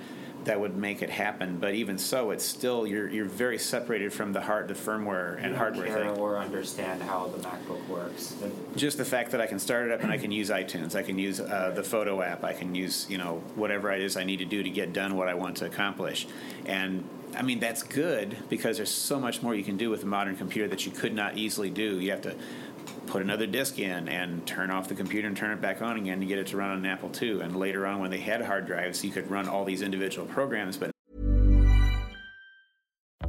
[0.47, 1.57] that would make it happen.
[1.57, 5.55] But even so, it's still you're you're very separated from the hard the firmware and
[5.55, 6.17] hardware care thing.
[6.17, 8.35] or understand how the MacBook works.
[8.75, 11.03] Just the fact that I can start it up and I can use iTunes, I
[11.03, 14.23] can use uh, the photo app, I can use you know whatever it is I
[14.23, 16.27] need to do to get done what I want to accomplish,
[16.65, 20.07] and I mean that's good because there's so much more you can do with a
[20.07, 21.99] modern computer that you could not easily do.
[21.99, 22.35] You have to
[23.05, 26.19] put another disk in and turn off the computer and turn it back on again
[26.19, 27.41] to get it to run on an Apple II.
[27.41, 30.77] And later on, when they had hard drives, you could run all these individual programs,
[30.77, 30.91] but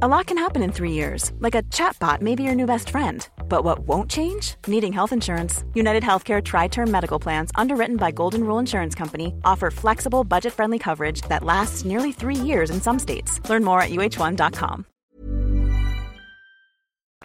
[0.01, 2.89] A lot can happen in three years, like a chatbot may be your new best
[2.89, 3.27] friend.
[3.49, 4.55] But what won't change?
[4.65, 5.65] Needing health insurance.
[5.73, 10.53] United Healthcare Tri Term Medical Plans, underwritten by Golden Rule Insurance Company, offer flexible, budget
[10.53, 13.41] friendly coverage that lasts nearly three years in some states.
[13.49, 14.85] Learn more at uh1.com.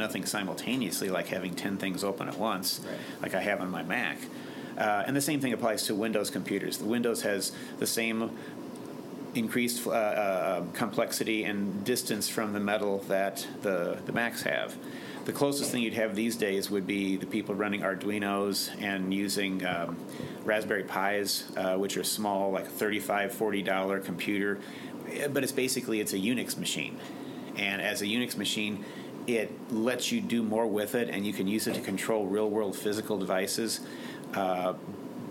[0.00, 2.80] nothing simultaneously like having 10 things open at once,
[3.22, 4.18] like I have on my Mac.
[4.76, 6.78] Uh, and the same thing applies to Windows computers.
[6.78, 8.36] The Windows has the same
[9.34, 14.76] increased uh, uh, complexity and distance from the metal that the, the Macs have.
[15.24, 19.64] The closest thing you'd have these days would be the people running Arduinos and using
[19.64, 19.96] um,
[20.44, 24.58] Raspberry Pis, uh, which are small, like $35, $40 computer.
[25.32, 26.98] But it's basically it's a Unix machine,
[27.56, 28.84] and as a Unix machine,
[29.26, 32.76] it lets you do more with it, and you can use it to control real-world
[32.76, 33.80] physical devices.
[34.34, 34.74] Uh,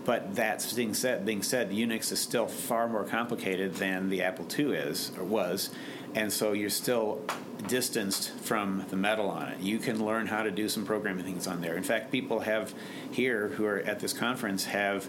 [0.04, 4.46] but that's being said, being said, Unix is still far more complicated than the Apple
[4.58, 5.70] II is or was,
[6.14, 7.22] and so you're still
[7.66, 9.60] distanced from the metal on it.
[9.60, 11.76] You can learn how to do some programming things on there.
[11.76, 12.74] In fact, people have
[13.10, 15.08] here who are at this conference have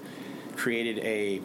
[0.55, 1.41] created a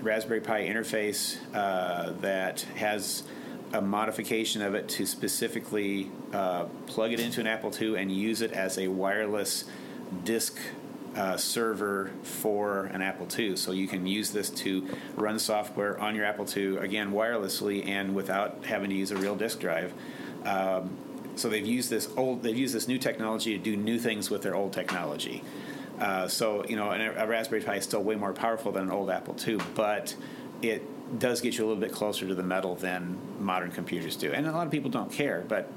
[0.00, 3.24] Raspberry Pi interface uh, that has
[3.72, 8.40] a modification of it to specifically uh, plug it into an Apple II and use
[8.40, 9.64] it as a wireless
[10.24, 10.58] disk
[11.18, 13.56] uh, server for an Apple II.
[13.56, 18.14] So you can use this to run software on your Apple II, again, wirelessly and
[18.14, 19.92] without having to use a real disk drive.
[20.44, 20.96] Um,
[21.34, 24.42] so they've used this old, they've used this new technology to do new things with
[24.42, 25.42] their old technology.
[25.98, 28.90] Uh, so you know, a, a Raspberry Pi is still way more powerful than an
[28.92, 30.14] old Apple II, but
[30.62, 34.32] it does get you a little bit closer to the metal than modern computers do.
[34.32, 35.68] And a lot of people don't care, but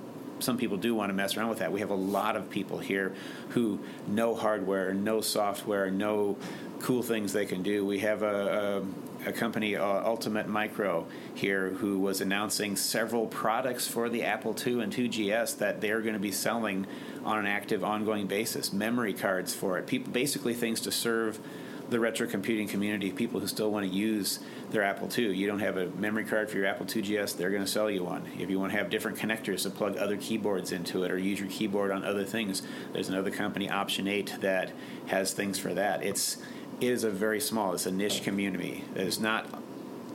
[0.42, 1.72] some people do want to mess around with that.
[1.72, 3.14] We have a lot of people here
[3.50, 6.38] who know hardware, know software, know
[6.82, 7.86] cool things they can do.
[7.86, 8.84] We have a,
[9.26, 14.56] a, a company, uh, Ultimate Micro, here who was announcing several products for the Apple
[14.66, 16.88] II and IIgs that they're going to be selling
[17.24, 18.74] on an active, ongoing basis.
[18.74, 21.40] Memory cards for it, people, basically things to serve
[21.92, 24.40] the retro computing community, people who still want to use
[24.72, 25.36] their Apple II.
[25.36, 27.92] You don't have a memory card for your Apple II GS, they're going to sell
[27.92, 28.26] you one.
[28.40, 31.40] If you want to have different connectors to plug other keyboards into it or use
[31.40, 34.72] your keyboard on other things, there's another company, Option 8, that
[35.08, 36.02] has things for that.
[36.04, 36.38] It's
[36.80, 38.86] it is a very small, it's a niche community.
[38.96, 39.46] It's not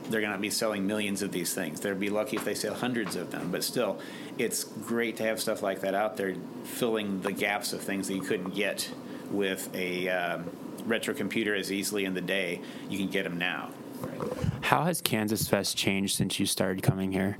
[0.09, 1.79] they're going to be selling millions of these things.
[1.81, 3.99] They'd be lucky if they sell hundreds of them, but still,
[4.37, 8.15] it's great to have stuff like that out there, filling the gaps of things that
[8.15, 8.89] you couldn't get
[9.29, 10.45] with a um,
[10.87, 12.61] retro computer as easily in the day.
[12.89, 13.69] You can get them now.
[14.61, 17.37] How has Kansas Fest changed since you started coming here?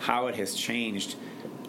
[0.00, 1.16] How it has changed.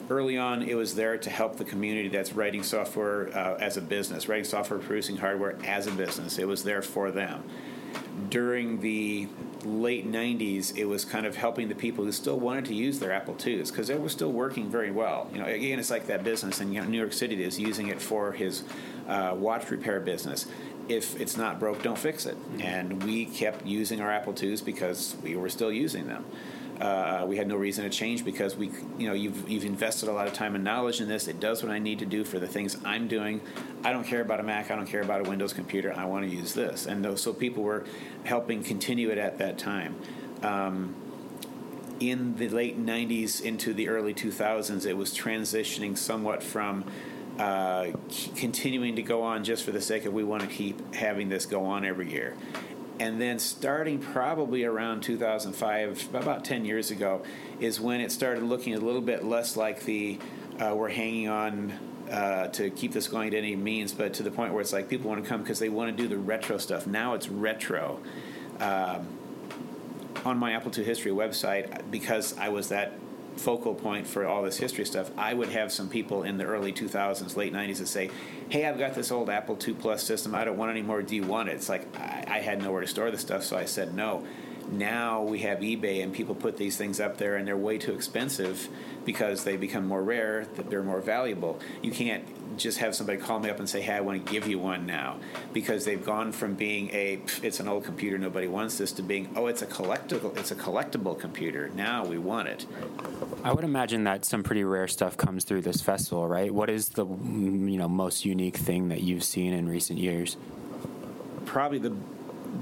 [0.09, 3.81] Early on, it was there to help the community that's writing software uh, as a
[3.81, 6.37] business, writing software, producing hardware as a business.
[6.37, 7.43] It was there for them.
[8.29, 9.27] During the
[9.65, 13.11] late 90s, it was kind of helping the people who still wanted to use their
[13.11, 15.29] Apple IIs because it was still working very well.
[15.33, 18.31] You know, again, it's like that business in New York City is using it for
[18.31, 18.63] his
[19.07, 20.47] uh, watch repair business.
[20.87, 22.35] If it's not broke, don't fix it.
[22.37, 22.61] Mm-hmm.
[22.61, 26.25] And we kept using our Apple IIs because we were still using them.
[26.79, 30.13] Uh, we had no reason to change because we, you know, you've you've invested a
[30.13, 31.27] lot of time and knowledge in this.
[31.27, 33.41] It does what I need to do for the things I'm doing.
[33.83, 34.69] I don't care about a Mac.
[34.69, 35.91] I don't care about a Windows computer.
[35.97, 36.85] I want to use this.
[36.85, 37.85] And so people were
[38.25, 39.95] helping continue it at that time.
[40.43, 40.95] Um,
[41.99, 46.85] in the late 90s into the early 2000s, it was transitioning somewhat from
[47.37, 47.91] uh,
[48.35, 51.45] continuing to go on just for the sake of we want to keep having this
[51.45, 52.35] go on every year.
[52.99, 57.21] And then starting probably around 2005, about 10 years ago,
[57.59, 60.17] is when it started looking a little bit less like the
[60.59, 61.71] uh, we're hanging on
[62.09, 64.89] uh, to keep this going to any means, but to the point where it's like
[64.89, 66.87] people want to come because they want to do the retro stuff.
[66.87, 67.99] Now it's retro.
[68.59, 69.07] Um,
[70.25, 72.93] on my Apple II History website, because I was that
[73.37, 76.73] focal point for all this history stuff, I would have some people in the early
[76.73, 78.09] 2000s, late 90s that say,
[78.49, 80.35] "Hey, I've got this old Apple II Plus system.
[80.35, 81.01] I don't want any more.
[81.01, 83.57] Do you want it?" It's like I, I had nowhere to store the stuff, so
[83.57, 84.25] I said no.
[84.71, 87.93] Now we have eBay, and people put these things up there, and they're way too
[87.93, 88.67] expensive
[89.05, 90.45] because they become more rare.
[90.55, 91.59] That they're more valuable.
[91.81, 92.25] You can't
[92.57, 94.85] just have somebody call me up and say, "Hey, I want to give you one
[94.85, 95.17] now,"
[95.53, 99.29] because they've gone from being a "it's an old computer, nobody wants this" to being
[99.35, 101.69] "oh, it's a collectible, it's a collectible computer.
[101.73, 102.65] Now we want it."
[103.43, 106.53] I would imagine that some pretty rare stuff comes through this festival, right?
[106.53, 110.35] What is the mm, you know most unique thing that you've seen in recent years?
[111.45, 111.93] Probably the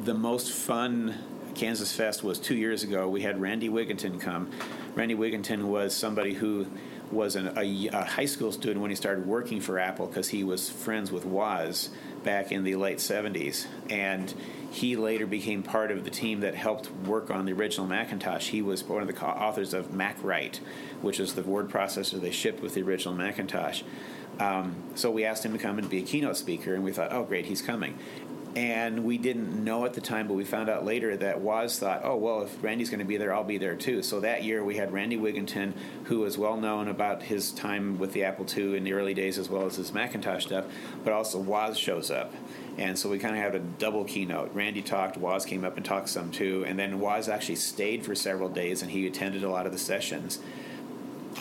[0.04, 1.16] the most fun
[1.56, 3.08] Kansas Fest was two years ago.
[3.08, 4.52] We had Randy Wigginton come.
[4.94, 6.68] Randy Wigginton was somebody who
[7.12, 10.44] was an, a, a, high school student when he started working for Apple because he
[10.44, 11.90] was friends with Woz
[12.24, 13.68] back in the late 70s.
[13.90, 14.34] And
[14.72, 18.50] he later became part of the team that helped work on the original Macintosh.
[18.50, 20.60] He was one of the authors of MacWrite,
[21.02, 23.84] which is the word processor they shipped with the original Macintosh.
[24.40, 27.14] Um, so we asked him to come and be a keynote speaker, and we thought,
[27.14, 27.98] oh, great, he's coming.
[28.56, 32.02] And we didn't know at the time, but we found out later that Woz thought,
[32.06, 34.02] oh, well, if Randy's going to be there, I'll be there too.
[34.02, 35.74] So that year we had Randy Wigginton,
[36.06, 39.38] who was well known about his time with the Apple II in the early days
[39.38, 40.64] as well as his Macintosh stuff,
[41.04, 42.34] but also Woz shows up.
[42.78, 44.54] And so we kind of had a double keynote.
[44.54, 48.16] Randy talked, Woz came up and talked some too, and then Woz actually stayed for
[48.16, 50.40] several days and he attended a lot of the sessions.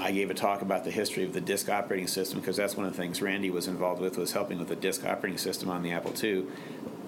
[0.01, 2.87] I gave a talk about the history of the disk operating system because that's one
[2.87, 5.83] of the things Randy was involved with was helping with the disk operating system on
[5.83, 6.47] the Apple II.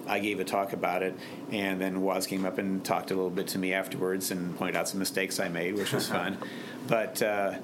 [0.07, 1.15] I gave a talk about it,
[1.51, 4.75] and then Woz came up and talked a little bit to me afterwards and pointed
[4.75, 6.37] out some mistakes I made, which was fun.
[6.87, 7.55] But uh,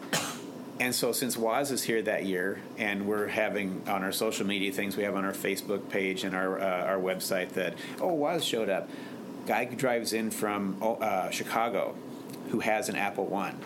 [0.79, 4.71] and so since Woz is here that year, and we're having on our social media
[4.71, 8.43] things, we have on our Facebook page and our uh, our website that oh Woz
[8.43, 8.89] showed up.
[9.45, 11.95] Guy drives in from uh, Chicago,
[12.49, 13.59] who has an Apple One.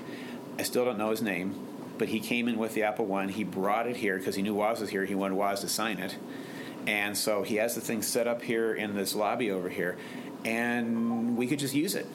[0.57, 1.55] I still don't know his name,
[1.97, 3.29] but he came in with the Apple One.
[3.29, 5.05] He brought it here because he knew Woz was here.
[5.05, 6.17] He wanted Woz to sign it.
[6.87, 9.97] And so he has the thing set up here in this lobby over here,
[10.45, 12.07] and we could just use it.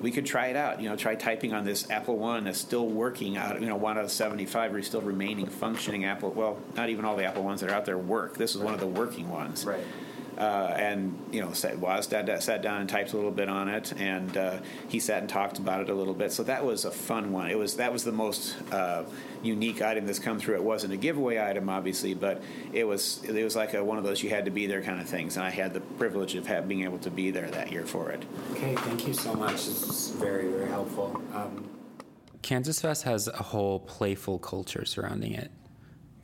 [0.00, 0.80] We could try it out.
[0.80, 3.60] You know, try typing on this Apple One that's still working out.
[3.60, 6.30] You know, one out of seventy-five are still remaining functioning Apple.
[6.30, 8.38] Well, not even all the Apple ones that are out there work.
[8.38, 9.66] This is one of the working ones.
[9.66, 9.84] Right.
[10.40, 13.68] Uh, and you know, sat, Woz sat, sat down and typed a little bit on
[13.68, 16.32] it, and uh, he sat and talked about it a little bit.
[16.32, 17.50] So that was a fun one.
[17.50, 19.04] It was that was the most uh,
[19.42, 20.54] unique item that's come through.
[20.54, 24.04] It wasn't a giveaway item, obviously, but it was it was like a, one of
[24.04, 25.36] those you had to be there kind of things.
[25.36, 28.10] And I had the privilege of have, being able to be there that year for
[28.10, 28.22] it.
[28.52, 29.66] Okay, thank you so much.
[29.66, 31.20] This was very very helpful.
[31.34, 31.68] Um,
[32.40, 35.50] Kansas Fest has a whole playful culture surrounding it.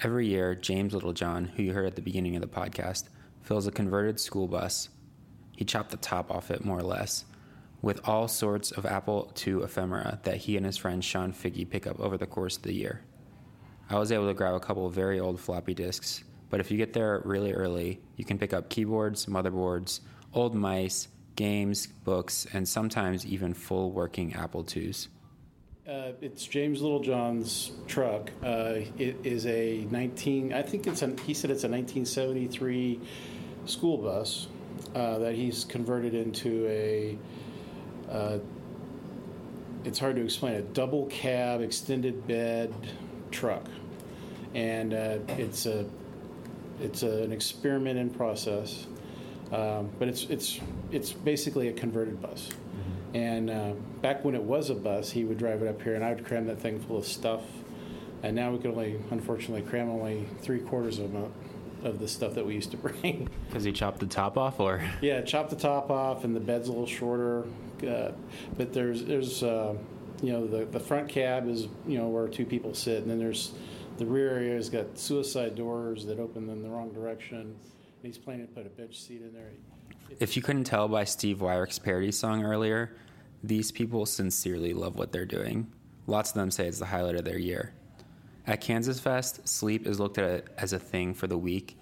[0.00, 3.04] Every year, James Littlejohn, who you heard at the beginning of the podcast,
[3.46, 4.88] fills a converted school bus.
[5.56, 7.24] He chopped the top off it, more or less,
[7.80, 11.86] with all sorts of Apple II ephemera that he and his friend Sean Figgy pick
[11.86, 13.02] up over the course of the year.
[13.88, 16.76] I was able to grab a couple of very old floppy disks, but if you
[16.76, 20.00] get there really early, you can pick up keyboards, motherboards,
[20.34, 25.08] old mice, games, books, and sometimes even full working Apple IIs.
[25.88, 28.32] Uh, it's James Littlejohn's truck.
[28.42, 30.52] Uh, it is a 19.
[30.52, 31.14] I think it's a.
[31.24, 33.00] He said it's a 1973
[33.66, 34.48] school bus
[34.94, 37.18] uh, that he's converted into a.
[38.10, 38.38] Uh,
[39.84, 40.54] it's hard to explain.
[40.54, 42.72] A double cab, extended bed
[43.30, 43.66] truck,
[44.54, 45.86] and uh, it's a.
[46.78, 48.86] It's a, an experiment in process,
[49.50, 50.60] um, but it's it's
[50.90, 52.50] it's basically a converted bus.
[53.14, 56.04] And uh, back when it was a bus, he would drive it up here, and
[56.04, 57.42] I would cram that thing full of stuff.
[58.22, 61.32] And now we can only, unfortunately, cram only three quarters of them
[61.86, 63.28] of the stuff that we used to bring.
[63.46, 66.68] Because he chopped the top off, or yeah, chopped the top off, and the bed's
[66.68, 67.44] a little shorter.
[67.86, 68.12] Uh,
[68.56, 69.74] but there's there's uh,
[70.22, 73.18] you know the the front cab is you know where two people sit, and then
[73.18, 73.52] there's
[73.98, 77.38] the rear area has got suicide doors that open in the wrong direction.
[77.38, 77.56] And
[78.02, 79.50] he's planning to put a bench seat in there.
[80.20, 82.96] If you couldn't tell by Steve Weyhrich's parody song earlier,
[83.42, 85.72] these people sincerely love what they're doing.
[86.06, 87.72] Lots of them say it's the highlight of their year.
[88.46, 91.76] At Kansas Fest, sleep is looked at as a thing for the week.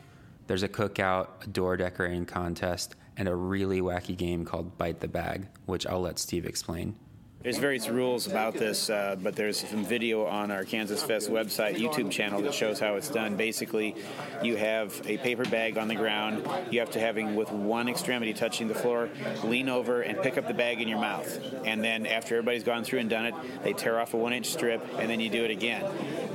[0.46, 5.08] There's a cookout, a door decorating contest, and a really wacky game called Bite the
[5.08, 6.96] Bag, which I'll let Steve explain.
[7.44, 11.76] There's various rules about this, uh, but there's some video on our Kansas Fest website,
[11.76, 13.36] YouTube channel that shows how it's done.
[13.36, 13.94] Basically,
[14.42, 16.48] you have a paper bag on the ground.
[16.70, 19.10] You have to having with one extremity touching the floor,
[19.42, 21.38] lean over and pick up the bag in your mouth.
[21.66, 24.82] And then after everybody's gone through and done it, they tear off a one-inch strip,
[24.98, 25.84] and then you do it again.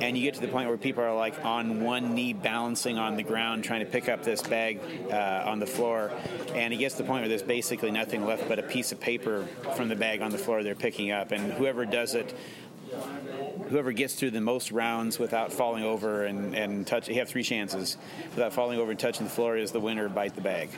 [0.01, 3.16] And you get to the point where people are like on one knee balancing on
[3.16, 4.80] the ground trying to pick up this bag
[5.10, 6.12] uh, on the floor,
[6.53, 8.99] and it gets to the point where there's basically nothing left but a piece of
[8.99, 12.36] paper from the bag on the floor they're picking up, and whoever does it
[13.70, 17.43] whoever gets through the most rounds without falling over and, and touch you have three
[17.43, 17.97] chances
[18.32, 20.70] without falling over and touching the floor is the winner bite the bag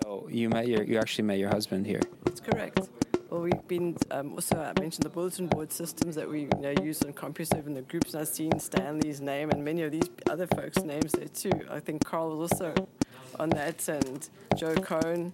[0.00, 2.88] so you met your you actually met your husband here That's correct.
[3.30, 6.74] Well, we've been um, also I mentioned the bulletin board systems that we you know,
[6.82, 10.10] use on CompuServe in the groups, and I've seen Stanley's name and many of these
[10.28, 11.66] other folks' names there too.
[11.70, 12.74] I think Carl was also
[13.40, 15.32] on that, and Joe Kohn,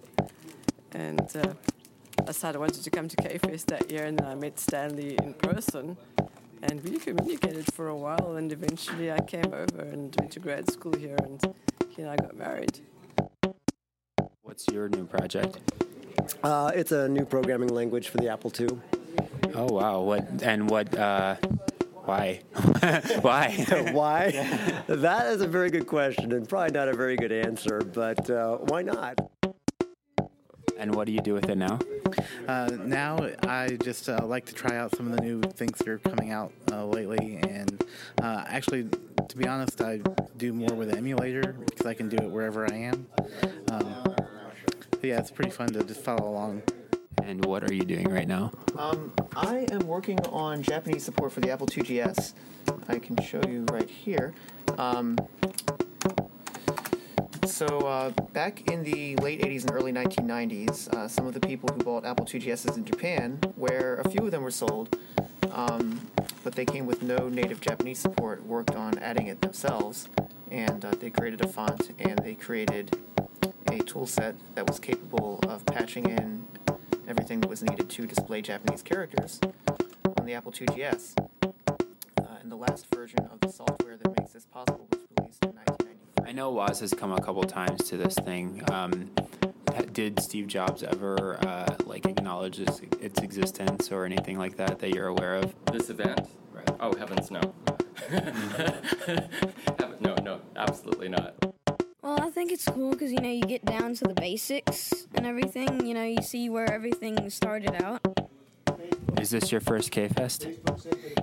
[0.93, 1.53] and uh,
[2.19, 5.33] I decided I wanted to come to K-Fest that year, and I met Stanley in
[5.33, 5.97] person,
[6.61, 10.69] and we communicated for a while, and eventually I came over and went to grad
[10.71, 11.41] school here, and
[11.89, 12.79] he and I got married.
[14.43, 15.59] what's your new project
[16.43, 18.67] Uh, it's a new programming language for the Apple II.
[19.55, 21.35] oh wow what and what uh
[22.05, 22.39] why
[23.21, 23.45] why
[23.91, 24.31] why?
[24.87, 28.57] that is a very good question and probably not a very good answer, but uh,
[28.69, 29.19] why not?
[30.79, 31.77] And what do you do with it now
[32.47, 35.87] Uh, now I just uh, like to try out some of the new things that
[35.87, 37.83] are coming out uh, lately, and
[38.21, 38.89] uh, actually
[39.27, 40.01] to be honest, I
[40.37, 43.07] do more with the emulator because I can do it wherever I am.
[43.71, 44.15] Um,
[45.03, 46.63] yeah, it's pretty fun to just follow along.
[47.23, 48.51] And what are you doing right now?
[48.77, 52.33] Um, I am working on Japanese support for the Apple IIgs.
[52.87, 54.33] I can show you right here.
[54.79, 55.17] Um,
[57.49, 61.69] so uh, back in the late 80s and early 1990s, uh, some of the people
[61.73, 64.97] who bought Apple IIgs in Japan, where a few of them were sold,
[65.51, 65.99] um,
[66.43, 70.09] but they came with no native Japanese support, worked on adding it themselves,
[70.51, 72.97] and uh, they created a font and they created
[73.71, 76.47] a tool set that was capable of patching in
[77.07, 79.39] everything that was needed to display Japanese characters
[80.17, 81.13] on the Apple IIgs.
[81.43, 85.49] Uh, and the last version of the software that makes this possible was released in
[85.51, 85.78] 1993.
[86.25, 88.63] I know Woz has come a couple times to this thing.
[88.71, 89.11] Um,
[89.93, 94.93] did Steve Jobs ever uh, like acknowledge its, its, existence or anything like that that
[94.93, 95.53] you're aware of?
[95.71, 96.27] This event?
[96.53, 96.69] Right.
[96.79, 97.41] Oh heavens, no.
[99.99, 101.35] no, no, absolutely not.
[102.01, 105.25] Well, I think it's cool because you know you get down to the basics and
[105.25, 105.85] everything.
[105.85, 108.01] You know, you see where everything started out.
[109.19, 110.47] Is this your first K Fest?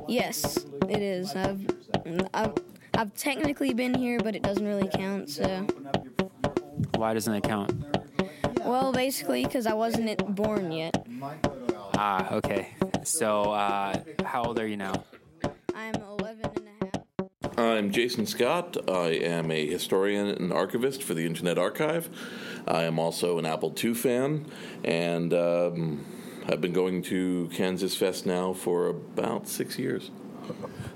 [0.07, 1.35] Yes, it is.
[1.35, 1.67] I've,
[2.35, 2.55] I've
[2.97, 5.29] I've technically been here, but it doesn't really count.
[5.29, 5.67] So.
[6.95, 7.73] Why doesn't it count?
[8.65, 11.07] Well, basically, because I wasn't born yet.
[11.95, 12.75] Ah, okay.
[13.05, 15.05] So, uh, how old are you now?
[15.75, 17.59] I'm 11 and a half.
[17.59, 18.77] I'm Jason Scott.
[18.89, 22.09] I am a historian and archivist for the Internet Archive.
[22.67, 24.47] I am also an Apple II fan,
[24.83, 26.05] and um,
[26.49, 30.11] I've been going to Kansas Fest now for about six years.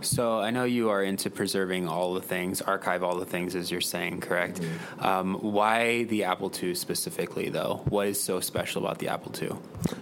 [0.02, 3.70] So I know you are into preserving all the things, archive all the things, as
[3.70, 4.60] you're saying, correct?
[4.60, 5.04] Mm-hmm.
[5.04, 7.82] Um, why the Apple II specifically, though?
[7.88, 9.56] What is so special about the Apple II?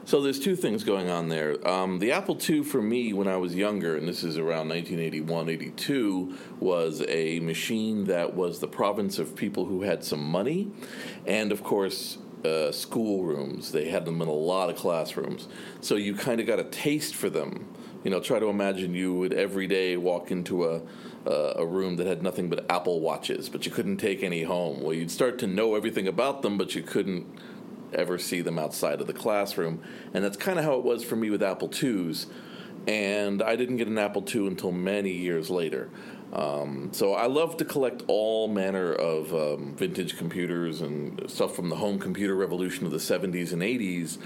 [0.05, 1.67] So there's two things going on there.
[1.69, 5.49] Um, the Apple II, for me, when I was younger, and this is around 1981,
[5.49, 10.71] 82, was a machine that was the province of people who had some money,
[11.27, 12.19] and of course.
[12.45, 13.73] Uh, school rooms.
[13.73, 15.49] They had them in a lot of classrooms.
[15.81, 17.67] So you kind of got a taste for them
[18.05, 20.83] you know, try to imagine you would every day walk into a
[21.29, 24.81] a room that had nothing but Apple watches, but you couldn't take any home.
[24.81, 27.27] Well, you'd start to know everything about them, but you couldn't
[27.93, 29.83] ever see them outside of the classroom.
[30.15, 32.27] And that's kind of how it was for me with Apple IIs.
[32.87, 35.91] And I didn't get an Apple II until many years later.
[36.33, 41.71] Um, so I love to collect all manner of um, vintage computers and stuff from
[41.71, 44.19] the home computer revolution of the 70s and 80s.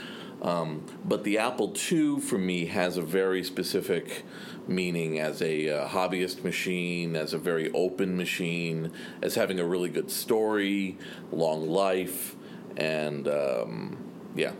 [0.43, 4.24] Um, but the Apple II for me has a very specific
[4.66, 9.88] meaning as a uh, hobbyist machine, as a very open machine, as having a really
[9.88, 10.99] good story,
[11.30, 12.34] long life,
[12.76, 13.97] and um,
[14.34, 14.53] yeah.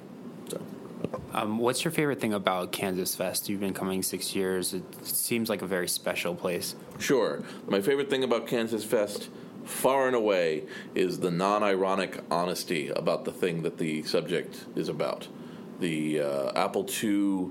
[0.49, 0.61] So.
[1.33, 3.49] Um, what's your favorite thing about Kansas Fest?
[3.49, 4.75] You've been coming six years.
[4.75, 6.77] It seems like a very special place.
[7.01, 7.43] Sure.
[7.67, 9.31] My favorite thing about Kansas Fest
[9.65, 10.65] far and away
[10.95, 15.27] is the non ironic honesty about the thing that the subject is about
[15.81, 17.51] the uh, Apple II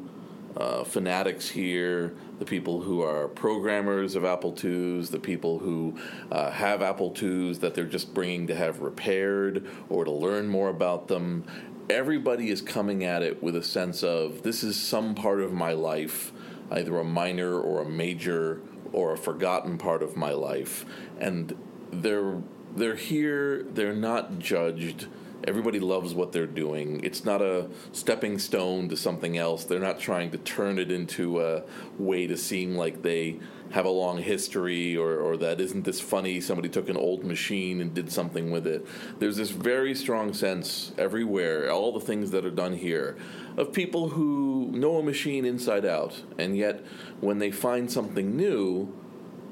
[0.55, 5.97] uh, fanatics here, the people who are programmers of Apple IIs, the people who
[6.31, 10.69] uh, have Apple IIs that they're just bringing to have repaired or to learn more
[10.69, 11.45] about them.
[11.89, 15.73] Everybody is coming at it with a sense of this is some part of my
[15.73, 16.31] life,
[16.71, 18.61] either a minor or a major
[18.93, 20.85] or a forgotten part of my life,
[21.19, 21.55] and
[21.91, 22.41] they're
[22.75, 23.63] they're here.
[23.63, 25.07] They're not judged
[25.45, 27.03] Everybody loves what they're doing.
[27.03, 29.63] It's not a stepping stone to something else.
[29.63, 31.63] They're not trying to turn it into a
[31.97, 33.39] way to seem like they
[33.71, 36.41] have a long history or, or that isn't this funny.
[36.41, 38.85] Somebody took an old machine and did something with it.
[39.19, 43.17] There's this very strong sense everywhere, all the things that are done here,
[43.57, 46.21] of people who know a machine inside out.
[46.37, 46.83] And yet,
[47.19, 48.93] when they find something new,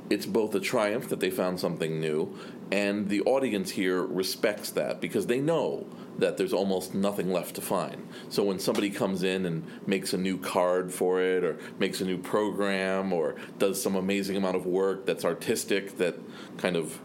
[0.09, 2.35] it's both a triumph that they found something new
[2.71, 5.87] and the audience here respects that because they know
[6.19, 8.07] that there's almost nothing left to find.
[8.29, 12.05] So when somebody comes in and makes a new card for it, or makes a
[12.05, 16.19] new program, or does some amazing amount of work that's artistic, that
[16.57, 16.99] kind of,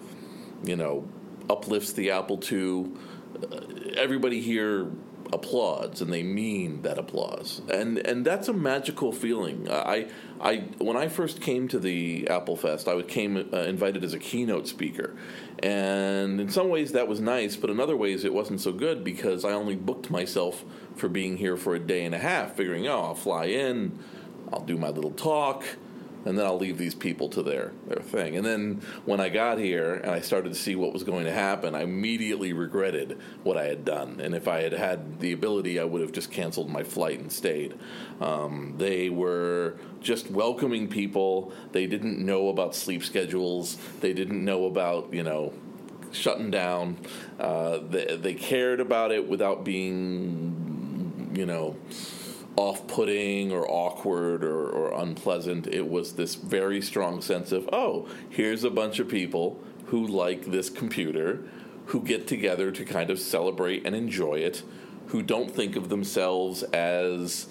[0.64, 1.08] you know,
[1.48, 2.90] uplifts the Apple II,
[3.50, 3.60] uh,
[3.96, 4.90] everybody here
[5.32, 7.62] applauds and they mean that applause.
[7.72, 9.68] And and that's a magical feeling.
[9.70, 10.08] I
[10.40, 14.14] i when i first came to the apple fest i was came uh, invited as
[14.14, 15.14] a keynote speaker.
[15.62, 19.04] And in some ways that was nice, but in other ways it wasn't so good
[19.04, 20.64] because I only booked myself
[20.96, 23.98] for being here for a day and a half, figuring, oh, I'll fly in,
[24.52, 25.64] I'll do my little talk,
[26.24, 28.36] and then I'll leave these people to their their thing.
[28.36, 31.32] And then when I got here and I started to see what was going to
[31.32, 34.20] happen, I immediately regretted what I had done.
[34.20, 37.30] And if I had had the ability, I would have just canceled my flight and
[37.30, 37.74] stayed.
[38.20, 41.52] Um, they were just welcoming people.
[41.72, 43.76] They didn't know about sleep schedules.
[44.00, 45.52] They didn't know about you know
[46.14, 46.96] shutting down.
[47.38, 51.76] Uh, they, they cared about it without being, you know,
[52.56, 55.66] off putting or awkward or, or unpleasant.
[55.66, 60.46] It was this very strong sense of, oh, here's a bunch of people who like
[60.46, 61.42] this computer,
[61.86, 64.62] who get together to kind of celebrate and enjoy it,
[65.08, 67.48] who don't think of themselves as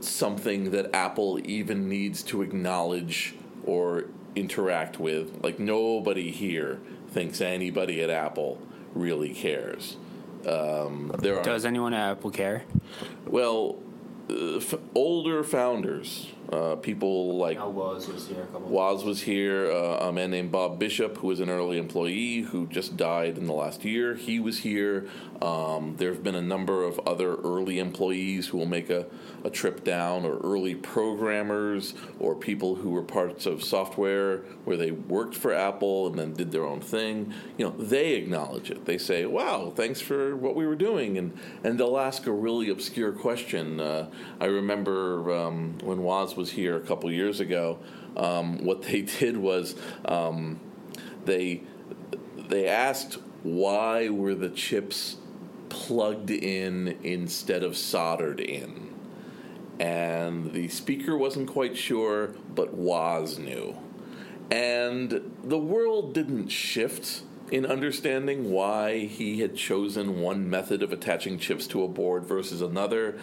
[0.00, 5.42] something that Apple even needs to acknowledge or interact with.
[5.42, 8.60] Like, nobody here thinks anybody at Apple
[8.94, 9.96] really cares.
[10.46, 12.64] Um, there are, Does anyone at Apple care?
[13.26, 13.76] well,
[14.30, 18.68] uh, f- older founders, uh, people like Woz was here a couple
[19.04, 19.70] was here.
[19.70, 23.46] Uh, a man named Bob Bishop, who was an early employee who just died in
[23.46, 25.08] the last year, he was here.
[25.40, 29.06] Um, there have been a number of other early employees who will make a,
[29.42, 34.90] a trip down, or early programmers, or people who were parts of software where they
[34.90, 37.32] worked for Apple and then did their own thing.
[37.58, 38.84] You know, they acknowledge it.
[38.84, 42.68] They say, "Wow, thanks for what we were doing," and and they'll ask a really
[42.68, 43.80] obscure question.
[43.80, 46.02] Uh, I remember um, when
[46.34, 47.78] Woz was here a couple years ago.
[48.16, 49.74] Um, what they did was
[50.04, 50.60] um,
[51.24, 51.62] they
[52.48, 55.16] they asked why were the chips
[55.68, 58.94] plugged in instead of soldered in
[59.80, 63.76] and the speaker wasn't quite sure but Woz knew
[64.50, 71.38] and the world didn't shift in understanding why he had chosen one method of attaching
[71.38, 73.18] chips to a board versus another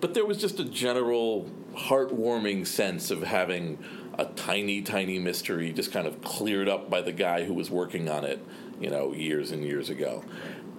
[0.00, 3.78] but there was just a general heartwarming sense of having
[4.18, 8.08] a tiny, tiny mystery just kind of cleared up by the guy who was working
[8.08, 8.42] on it,
[8.80, 10.24] you know, years and years ago.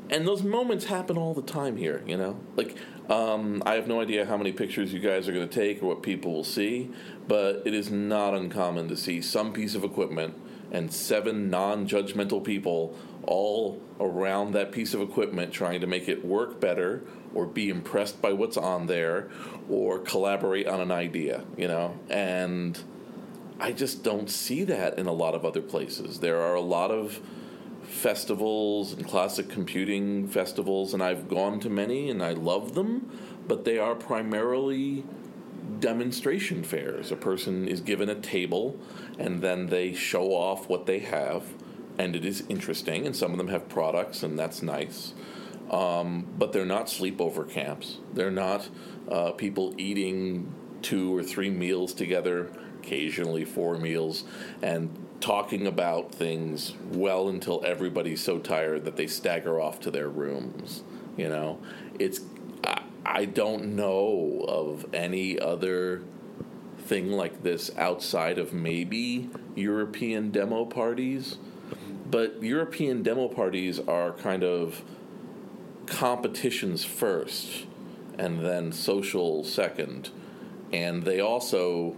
[0.09, 2.39] And those moments happen all the time here, you know?
[2.55, 2.77] Like,
[3.09, 5.87] um, I have no idea how many pictures you guys are going to take or
[5.87, 6.91] what people will see,
[7.27, 10.33] but it is not uncommon to see some piece of equipment
[10.71, 16.25] and seven non judgmental people all around that piece of equipment trying to make it
[16.25, 17.03] work better
[17.33, 19.29] or be impressed by what's on there
[19.69, 21.97] or collaborate on an idea, you know?
[22.09, 22.79] And
[23.59, 26.19] I just don't see that in a lot of other places.
[26.19, 27.19] There are a lot of
[27.83, 33.09] festivals and classic computing festivals, and I've gone to many and I love them,
[33.47, 35.03] but they are primarily
[35.79, 37.11] demonstration fairs.
[37.11, 38.77] A person is given a table
[39.17, 41.43] and then they show off what they have,
[41.97, 45.13] and it is interesting, and some of them have products, and that's nice.
[45.69, 47.97] Um, but they're not sleepover camps.
[48.13, 48.69] They're not
[49.11, 52.49] uh, people eating two or three meals together,
[52.79, 54.23] occasionally four meals,
[54.61, 54.89] and
[55.19, 60.83] talking about things well until everybody's so tired that they stagger off to their rooms.
[61.17, 61.59] You know,
[61.99, 62.21] it's
[62.63, 66.03] I, I don't know of any other
[66.79, 71.37] thing like this outside of maybe European demo parties.
[72.09, 74.81] But European demo parties are kind of
[75.87, 77.65] competitions first
[78.17, 80.09] and then social second.
[80.71, 81.95] And they also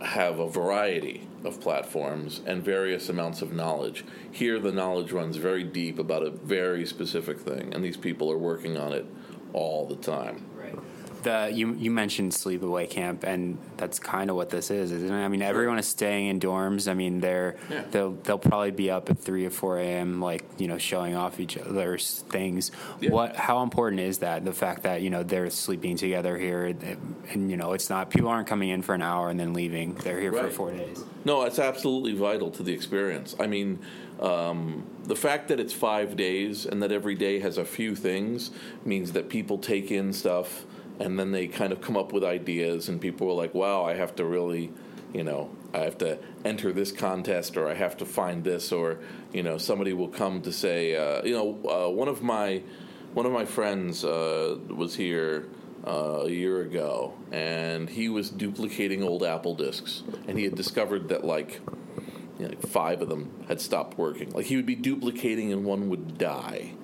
[0.00, 4.04] have a variety of platforms and various amounts of knowledge.
[4.30, 8.38] Here, the knowledge runs very deep about a very specific thing, and these people are
[8.38, 9.06] working on it
[9.52, 10.49] all the time.
[11.22, 15.22] The you you mentioned sleepaway camp, and that's kind of what this is, isn't it?
[15.24, 16.90] I mean, everyone is staying in dorms.
[16.90, 17.84] I mean, they're Yeah.
[17.90, 20.20] they'll they'll probably be up at three or four a.m.
[20.20, 22.70] like you know showing off each other's things.
[23.02, 24.44] What how important is that?
[24.44, 28.10] The fact that you know they're sleeping together here, and, and you know it's not
[28.10, 29.94] people aren't coming in for an hour and then leaving.
[29.94, 31.04] They're here for four days.
[31.24, 33.36] No, it's absolutely vital to the experience.
[33.38, 33.80] I mean,
[34.20, 38.50] um, the fact that it's five days and that every day has a few things
[38.86, 40.64] means that people take in stuff
[41.00, 43.94] and then they kind of come up with ideas, and people are like, wow, I
[43.94, 44.70] have to really,
[45.12, 48.98] you know, I have to enter this contest or I have to find this, or,
[49.32, 52.62] you know, somebody will come to say, uh, you know, uh, one of my.
[53.12, 55.48] One of my friends uh, was here
[55.84, 61.08] uh, a year ago, and he was duplicating old Apple discs, and he had discovered
[61.08, 61.60] that like,
[62.38, 64.30] you know, like five of them had stopped working.
[64.30, 66.74] Like he would be duplicating, and one would die,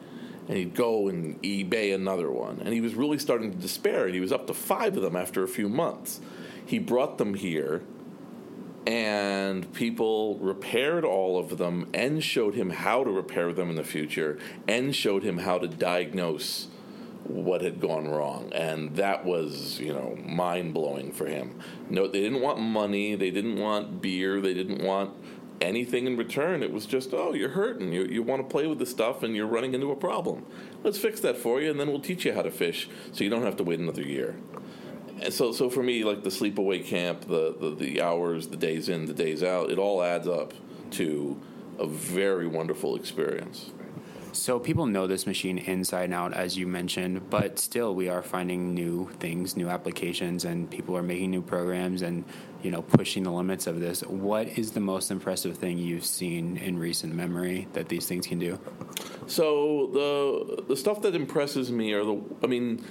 [0.48, 4.14] and he'd go and eBay another one, and he was really starting to despair, and
[4.14, 6.20] he was up to five of them after a few months.
[6.64, 7.82] He brought them here,
[8.86, 13.84] and people repaired all of them and showed him how to repair them in the
[13.84, 14.38] future
[14.68, 16.68] and showed him how to diagnose
[17.24, 21.58] what had gone wrong, and that was you know mind blowing for him.
[21.90, 25.12] No, they didn't want money, they didn't want beer, they didn't want
[25.60, 26.62] anything in return.
[26.62, 29.34] It was just, oh, you're hurting, you you want to play with the stuff, and
[29.34, 30.44] you're running into a problem.
[30.82, 33.30] Let's fix that for you, and then we'll teach you how to fish, so you
[33.30, 34.36] don't have to wait another year.
[35.20, 38.88] And so, so for me, like the sleepaway camp, the, the the hours, the days
[38.88, 40.52] in, the days out, it all adds up
[40.92, 41.40] to
[41.78, 43.70] a very wonderful experience.
[44.36, 48.22] So people know this machine inside and out, as you mentioned, but still we are
[48.22, 52.22] finding new things, new applications, and people are making new programs and
[52.62, 54.02] you know pushing the limits of this.
[54.02, 58.38] What is the most impressive thing you've seen in recent memory that these things can
[58.38, 58.60] do?
[59.26, 62.84] So the the stuff that impresses me are the I mean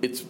[0.00, 0.24] it's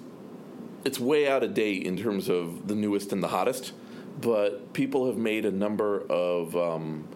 [0.85, 3.73] it's way out of date in terms of the newest and the hottest,
[4.21, 7.07] but people have made a number of um,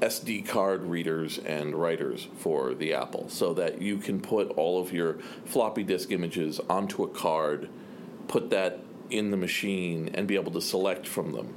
[0.00, 4.92] SD card readers and writers for the Apple so that you can put all of
[4.92, 7.68] your floppy disk images onto a card,
[8.26, 8.80] put that
[9.10, 11.54] in the machine, and be able to select from them.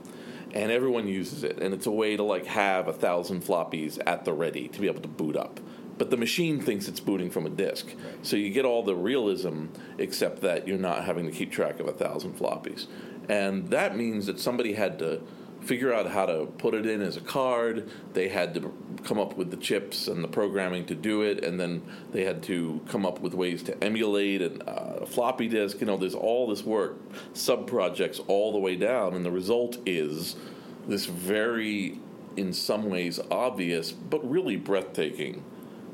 [0.53, 4.25] And everyone uses it, and it's a way to like have a thousand floppies at
[4.25, 5.59] the ready to be able to boot up.
[5.97, 9.67] But the machine thinks it's booting from a disk, so you get all the realism,
[9.97, 12.87] except that you're not having to keep track of a thousand floppies,
[13.29, 15.21] and that means that somebody had to
[15.63, 17.89] figure out how to put it in as a card.
[18.13, 21.59] They had to come up with the chips and the programming to do it, and
[21.59, 25.79] then they had to come up with ways to emulate an, uh, a floppy disk.
[25.79, 26.97] You know, there's all this work,
[27.33, 30.35] sub projects all the way down, and the result is
[30.87, 31.99] this very,
[32.35, 35.43] in some ways, obvious but really breathtaking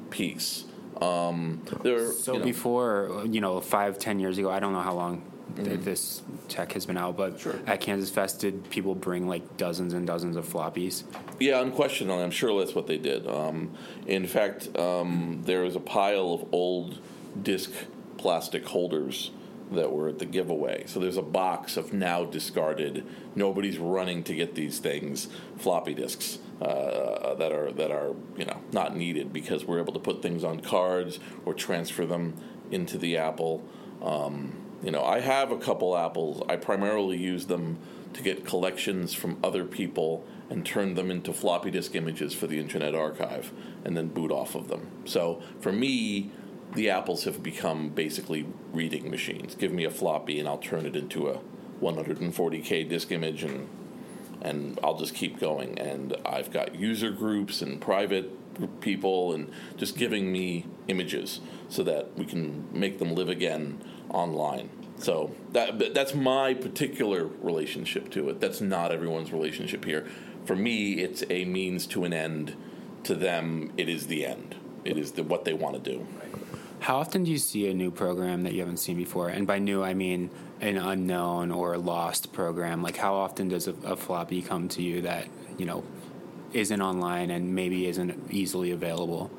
[0.10, 0.66] piece.
[1.02, 4.82] Um, there, So you know, before, you know, five, ten years ago, I don't know
[4.82, 5.84] how long Mhm.
[5.84, 10.06] this tech has been out, but at Kansas Fest, did people bring like dozens and
[10.08, 11.04] dozens of floppies?
[11.39, 13.28] Yeah, unquestionably, I'm sure that's what they did.
[13.28, 13.72] Um,
[14.08, 17.00] in fact, um, was a pile of old
[17.41, 17.72] disc
[18.18, 19.32] plastic holders
[19.72, 20.84] that were at the giveaway.
[20.88, 23.06] So there's a box of now discarded.
[23.36, 25.28] Nobody's running to get these things,
[25.58, 30.00] floppy disks uh, that are that are you know not needed because we're able to
[30.00, 32.34] put things on cards or transfer them
[32.72, 33.64] into the Apple.
[34.02, 36.42] Um, you know, I have a couple apples.
[36.48, 37.80] I primarily use them
[38.14, 42.60] to get collections from other people and turn them into floppy disk images for the
[42.60, 43.52] Internet Archive
[43.84, 44.88] and then boot off of them.
[45.06, 46.32] So for me,
[46.74, 49.56] the apples have become basically reading machines.
[49.56, 51.40] Give me a floppy and I'll turn it into a
[51.82, 53.70] 140k disk image and
[54.42, 55.78] and I'll just keep going.
[55.78, 58.32] And I've got user groups and private
[58.80, 64.70] people and just giving me images so that we can make them live again online.
[64.97, 68.41] So that that's my particular relationship to it.
[68.41, 70.07] That's not everyone's relationship here.
[70.45, 72.55] For me, it's a means to an end.
[73.03, 74.55] To them, it is the end.
[74.84, 76.05] It is the, what they want to do.
[76.82, 79.30] How often do you see a new program that you haven't seen before?
[79.30, 80.30] And by new, I mean
[80.62, 82.82] an unknown or lost program.
[82.82, 85.84] Like, how often does a, a floppy come to you that you know
[86.51, 89.32] isn't online and maybe isn't easily available?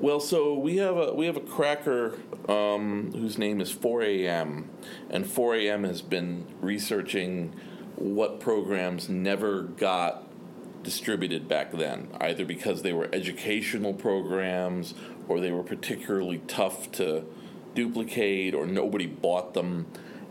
[0.00, 4.64] Well, so we have a we have a cracker um, whose name is 4AM,
[5.10, 7.54] and 4AM has been researching
[7.96, 10.26] what programs never got
[10.82, 14.94] distributed back then, either because they were educational programs
[15.28, 17.26] or they were particularly tough to
[17.74, 19.86] duplicate or nobody bought them,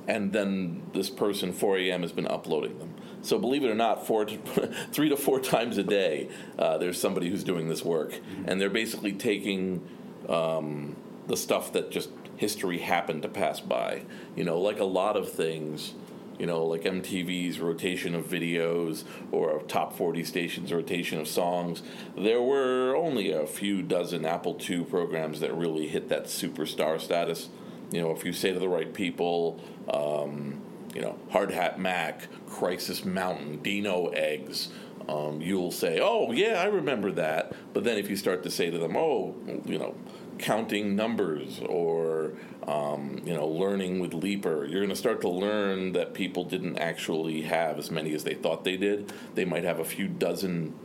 [0.08, 2.96] and then this person 4AM has been uploading them.
[3.22, 4.38] So believe it or not, four to,
[4.92, 8.70] three to four times a day, uh, there's somebody who's doing this work, and they're
[8.70, 9.88] basically taking
[10.28, 10.96] um,
[11.28, 14.04] the stuff that just history happened to pass by.
[14.36, 15.94] You know, like a lot of things.
[16.38, 21.84] You know, like MTV's rotation of videos or top 40 stations' rotation of songs.
[22.18, 27.50] There were only a few dozen Apple II programs that really hit that superstar status.
[27.92, 29.60] You know, if you say to the right people,
[29.94, 30.62] um,
[30.94, 34.70] you know, Hard Hat Mack, Crisis Mountain, Dino Eggs,
[35.08, 37.54] um, you'll say, oh, yeah, I remember that.
[37.74, 39.36] But then if you start to say to them, oh,
[39.66, 39.96] you know,
[40.38, 42.34] counting numbers or,
[42.68, 46.78] um, you know, learning with Leeper, you're going to start to learn that people didn't
[46.78, 49.12] actually have as many as they thought they did.
[49.36, 50.76] They might have a few dozen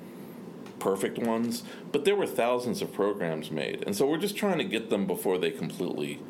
[0.78, 3.84] perfect ones, but there were thousands of programs made.
[3.86, 6.20] And so we're just trying to get them before they completely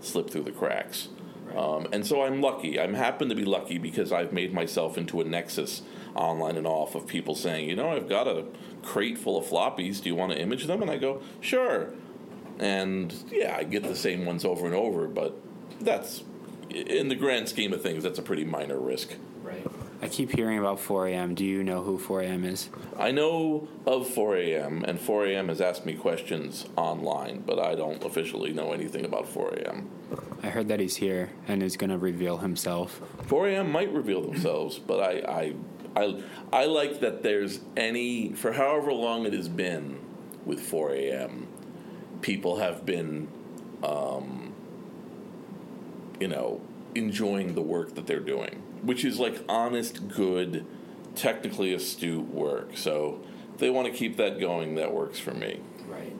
[0.00, 1.08] slip through the cracks.
[1.56, 2.80] Um, and so I'm lucky.
[2.80, 5.82] I'm happen to be lucky because I've made myself into a nexus
[6.14, 8.44] online and off of people saying, you know, I've got a
[8.82, 10.02] crate full of floppies.
[10.02, 10.82] Do you want to image them?
[10.82, 11.90] And I go, sure.
[12.58, 15.36] And yeah, I get the same ones over and over, but
[15.80, 16.22] that's
[16.70, 19.14] in the grand scheme of things, that's a pretty minor risk.
[19.42, 19.66] Right.
[20.04, 21.34] I keep hearing about 4am.
[21.34, 22.68] Do you know who 4am is?
[22.98, 28.52] I know of 4am, and 4am has asked me questions online, but I don't officially
[28.52, 29.86] know anything about 4am.
[30.42, 33.00] I heard that he's here and is going to reveal himself.
[33.28, 35.54] 4am might reveal themselves, but I,
[35.96, 40.00] I, I, I like that there's any, for however long it has been
[40.44, 41.46] with 4am,
[42.20, 43.28] people have been,
[43.82, 44.52] um,
[46.20, 46.60] you know,
[46.94, 50.64] enjoying the work that they're doing, which is like honest, good,
[51.14, 52.76] technically astute work.
[52.76, 53.20] So
[53.54, 55.60] if they want to keep that going, that works for me.
[55.88, 56.12] Right.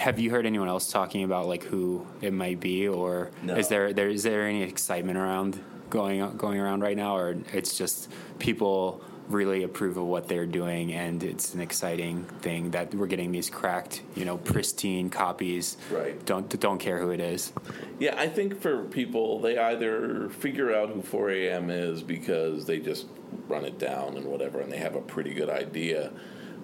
[0.00, 3.54] Have you heard anyone else talking about like who it might be, or No.
[3.56, 7.76] is there there is there any excitement around going going around right now, or it's
[7.78, 13.06] just people really approve of what they're doing and it's an exciting thing that we're
[13.06, 15.76] getting these cracked, you know, pristine copies.
[15.90, 16.24] Right.
[16.26, 17.52] Don't don't care who it is.
[17.98, 23.06] Yeah, I think for people, they either figure out who 4am is because they just
[23.48, 26.12] run it down and whatever, and they have a pretty good idea.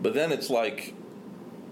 [0.03, 0.95] But then it's like,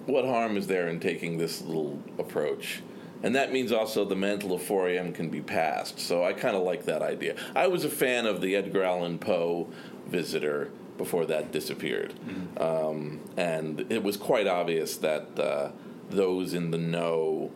[0.06, 2.82] what harm is there in taking this little approach?
[3.22, 5.98] And that means also the mantle of 4am can be passed.
[5.98, 7.34] So I kind of like that idea.
[7.54, 9.68] I was a fan of the Edgar Allan Poe
[10.08, 12.12] visitor before that disappeared.
[12.56, 15.70] Um, and it was quite obvious that uh,
[16.10, 17.50] those in the know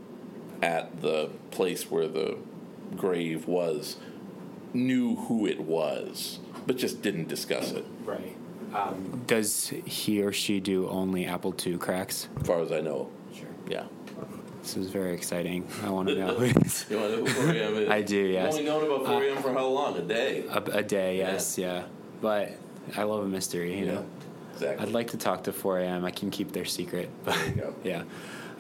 [0.63, 2.39] at the place where the
[2.97, 3.97] grave was
[4.73, 7.85] knew who it was, but just didn't discuss it.
[8.05, 8.37] Right.
[8.75, 12.29] Um, Does he or she do only Apple II cracks?
[12.41, 13.11] As far as I know.
[13.35, 13.49] Sure.
[13.69, 13.85] Yeah.
[14.63, 15.67] This is very exciting.
[15.83, 16.87] I want to know who it is.
[16.89, 17.89] You want to know who 4am is?
[17.99, 18.57] I do, yes.
[18.57, 19.97] You've only known about 4am for how long?
[19.99, 20.45] A day?
[20.49, 21.85] A, a day, yes, yeah.
[22.23, 22.53] But
[22.97, 24.07] I love a mystery, you know.
[24.55, 24.87] Exactly.
[24.87, 26.05] I'd like to talk to 4am.
[26.05, 27.11] I can keep their secret.
[27.25, 27.37] But
[27.85, 28.05] yeah.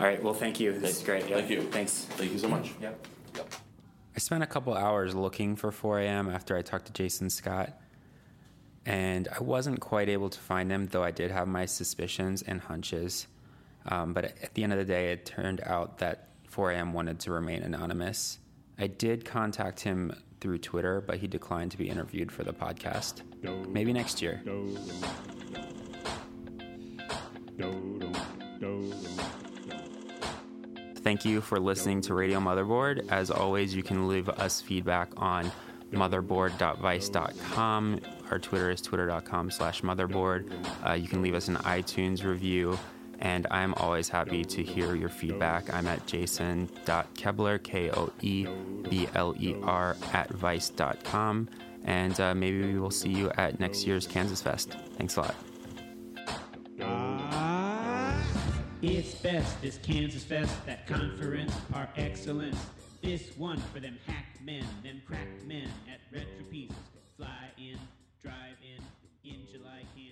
[0.00, 0.22] All right.
[0.22, 0.78] Well, thank you.
[0.78, 1.28] This is great.
[1.28, 1.36] Yeah.
[1.36, 1.62] Thank you.
[1.62, 2.04] Thanks.
[2.04, 2.72] Thank you so much.
[2.80, 3.06] Yep.
[4.14, 7.78] I spent a couple hours looking for 4am after I talked to Jason Scott.
[8.84, 12.60] And I wasn't quite able to find him, though I did have my suspicions and
[12.60, 13.28] hunches.
[13.86, 17.32] Um, but at the end of the day, it turned out that 4am wanted to
[17.32, 18.38] remain anonymous.
[18.78, 23.22] I did contact him through Twitter, but he declined to be interviewed for the podcast.
[23.68, 24.42] Maybe next year.
[30.96, 33.08] Thank you for listening to Radio Motherboard.
[33.10, 35.50] As always, you can leave us feedback on
[35.92, 38.00] motherboard.vice.com.
[38.30, 40.50] Our Twitter is twitter.com slash motherboard.
[40.86, 42.78] Uh, you can leave us an iTunes review,
[43.22, 45.72] and I'm always happy to hear your feedback.
[45.72, 48.46] I'm at jason.koebler, K O E
[48.88, 51.48] B L E R, at vice.com.
[51.84, 54.76] And uh, maybe we will see you at next year's Kansas Fest.
[54.96, 55.34] Thanks a lot.
[58.82, 62.58] It's best, this Kansas Fest, that conference par excellence.
[63.02, 66.76] This one for them hack men, them crack men at Retro Pieces.
[67.16, 67.78] Fly in,
[68.20, 70.11] drive in, in July, Kansas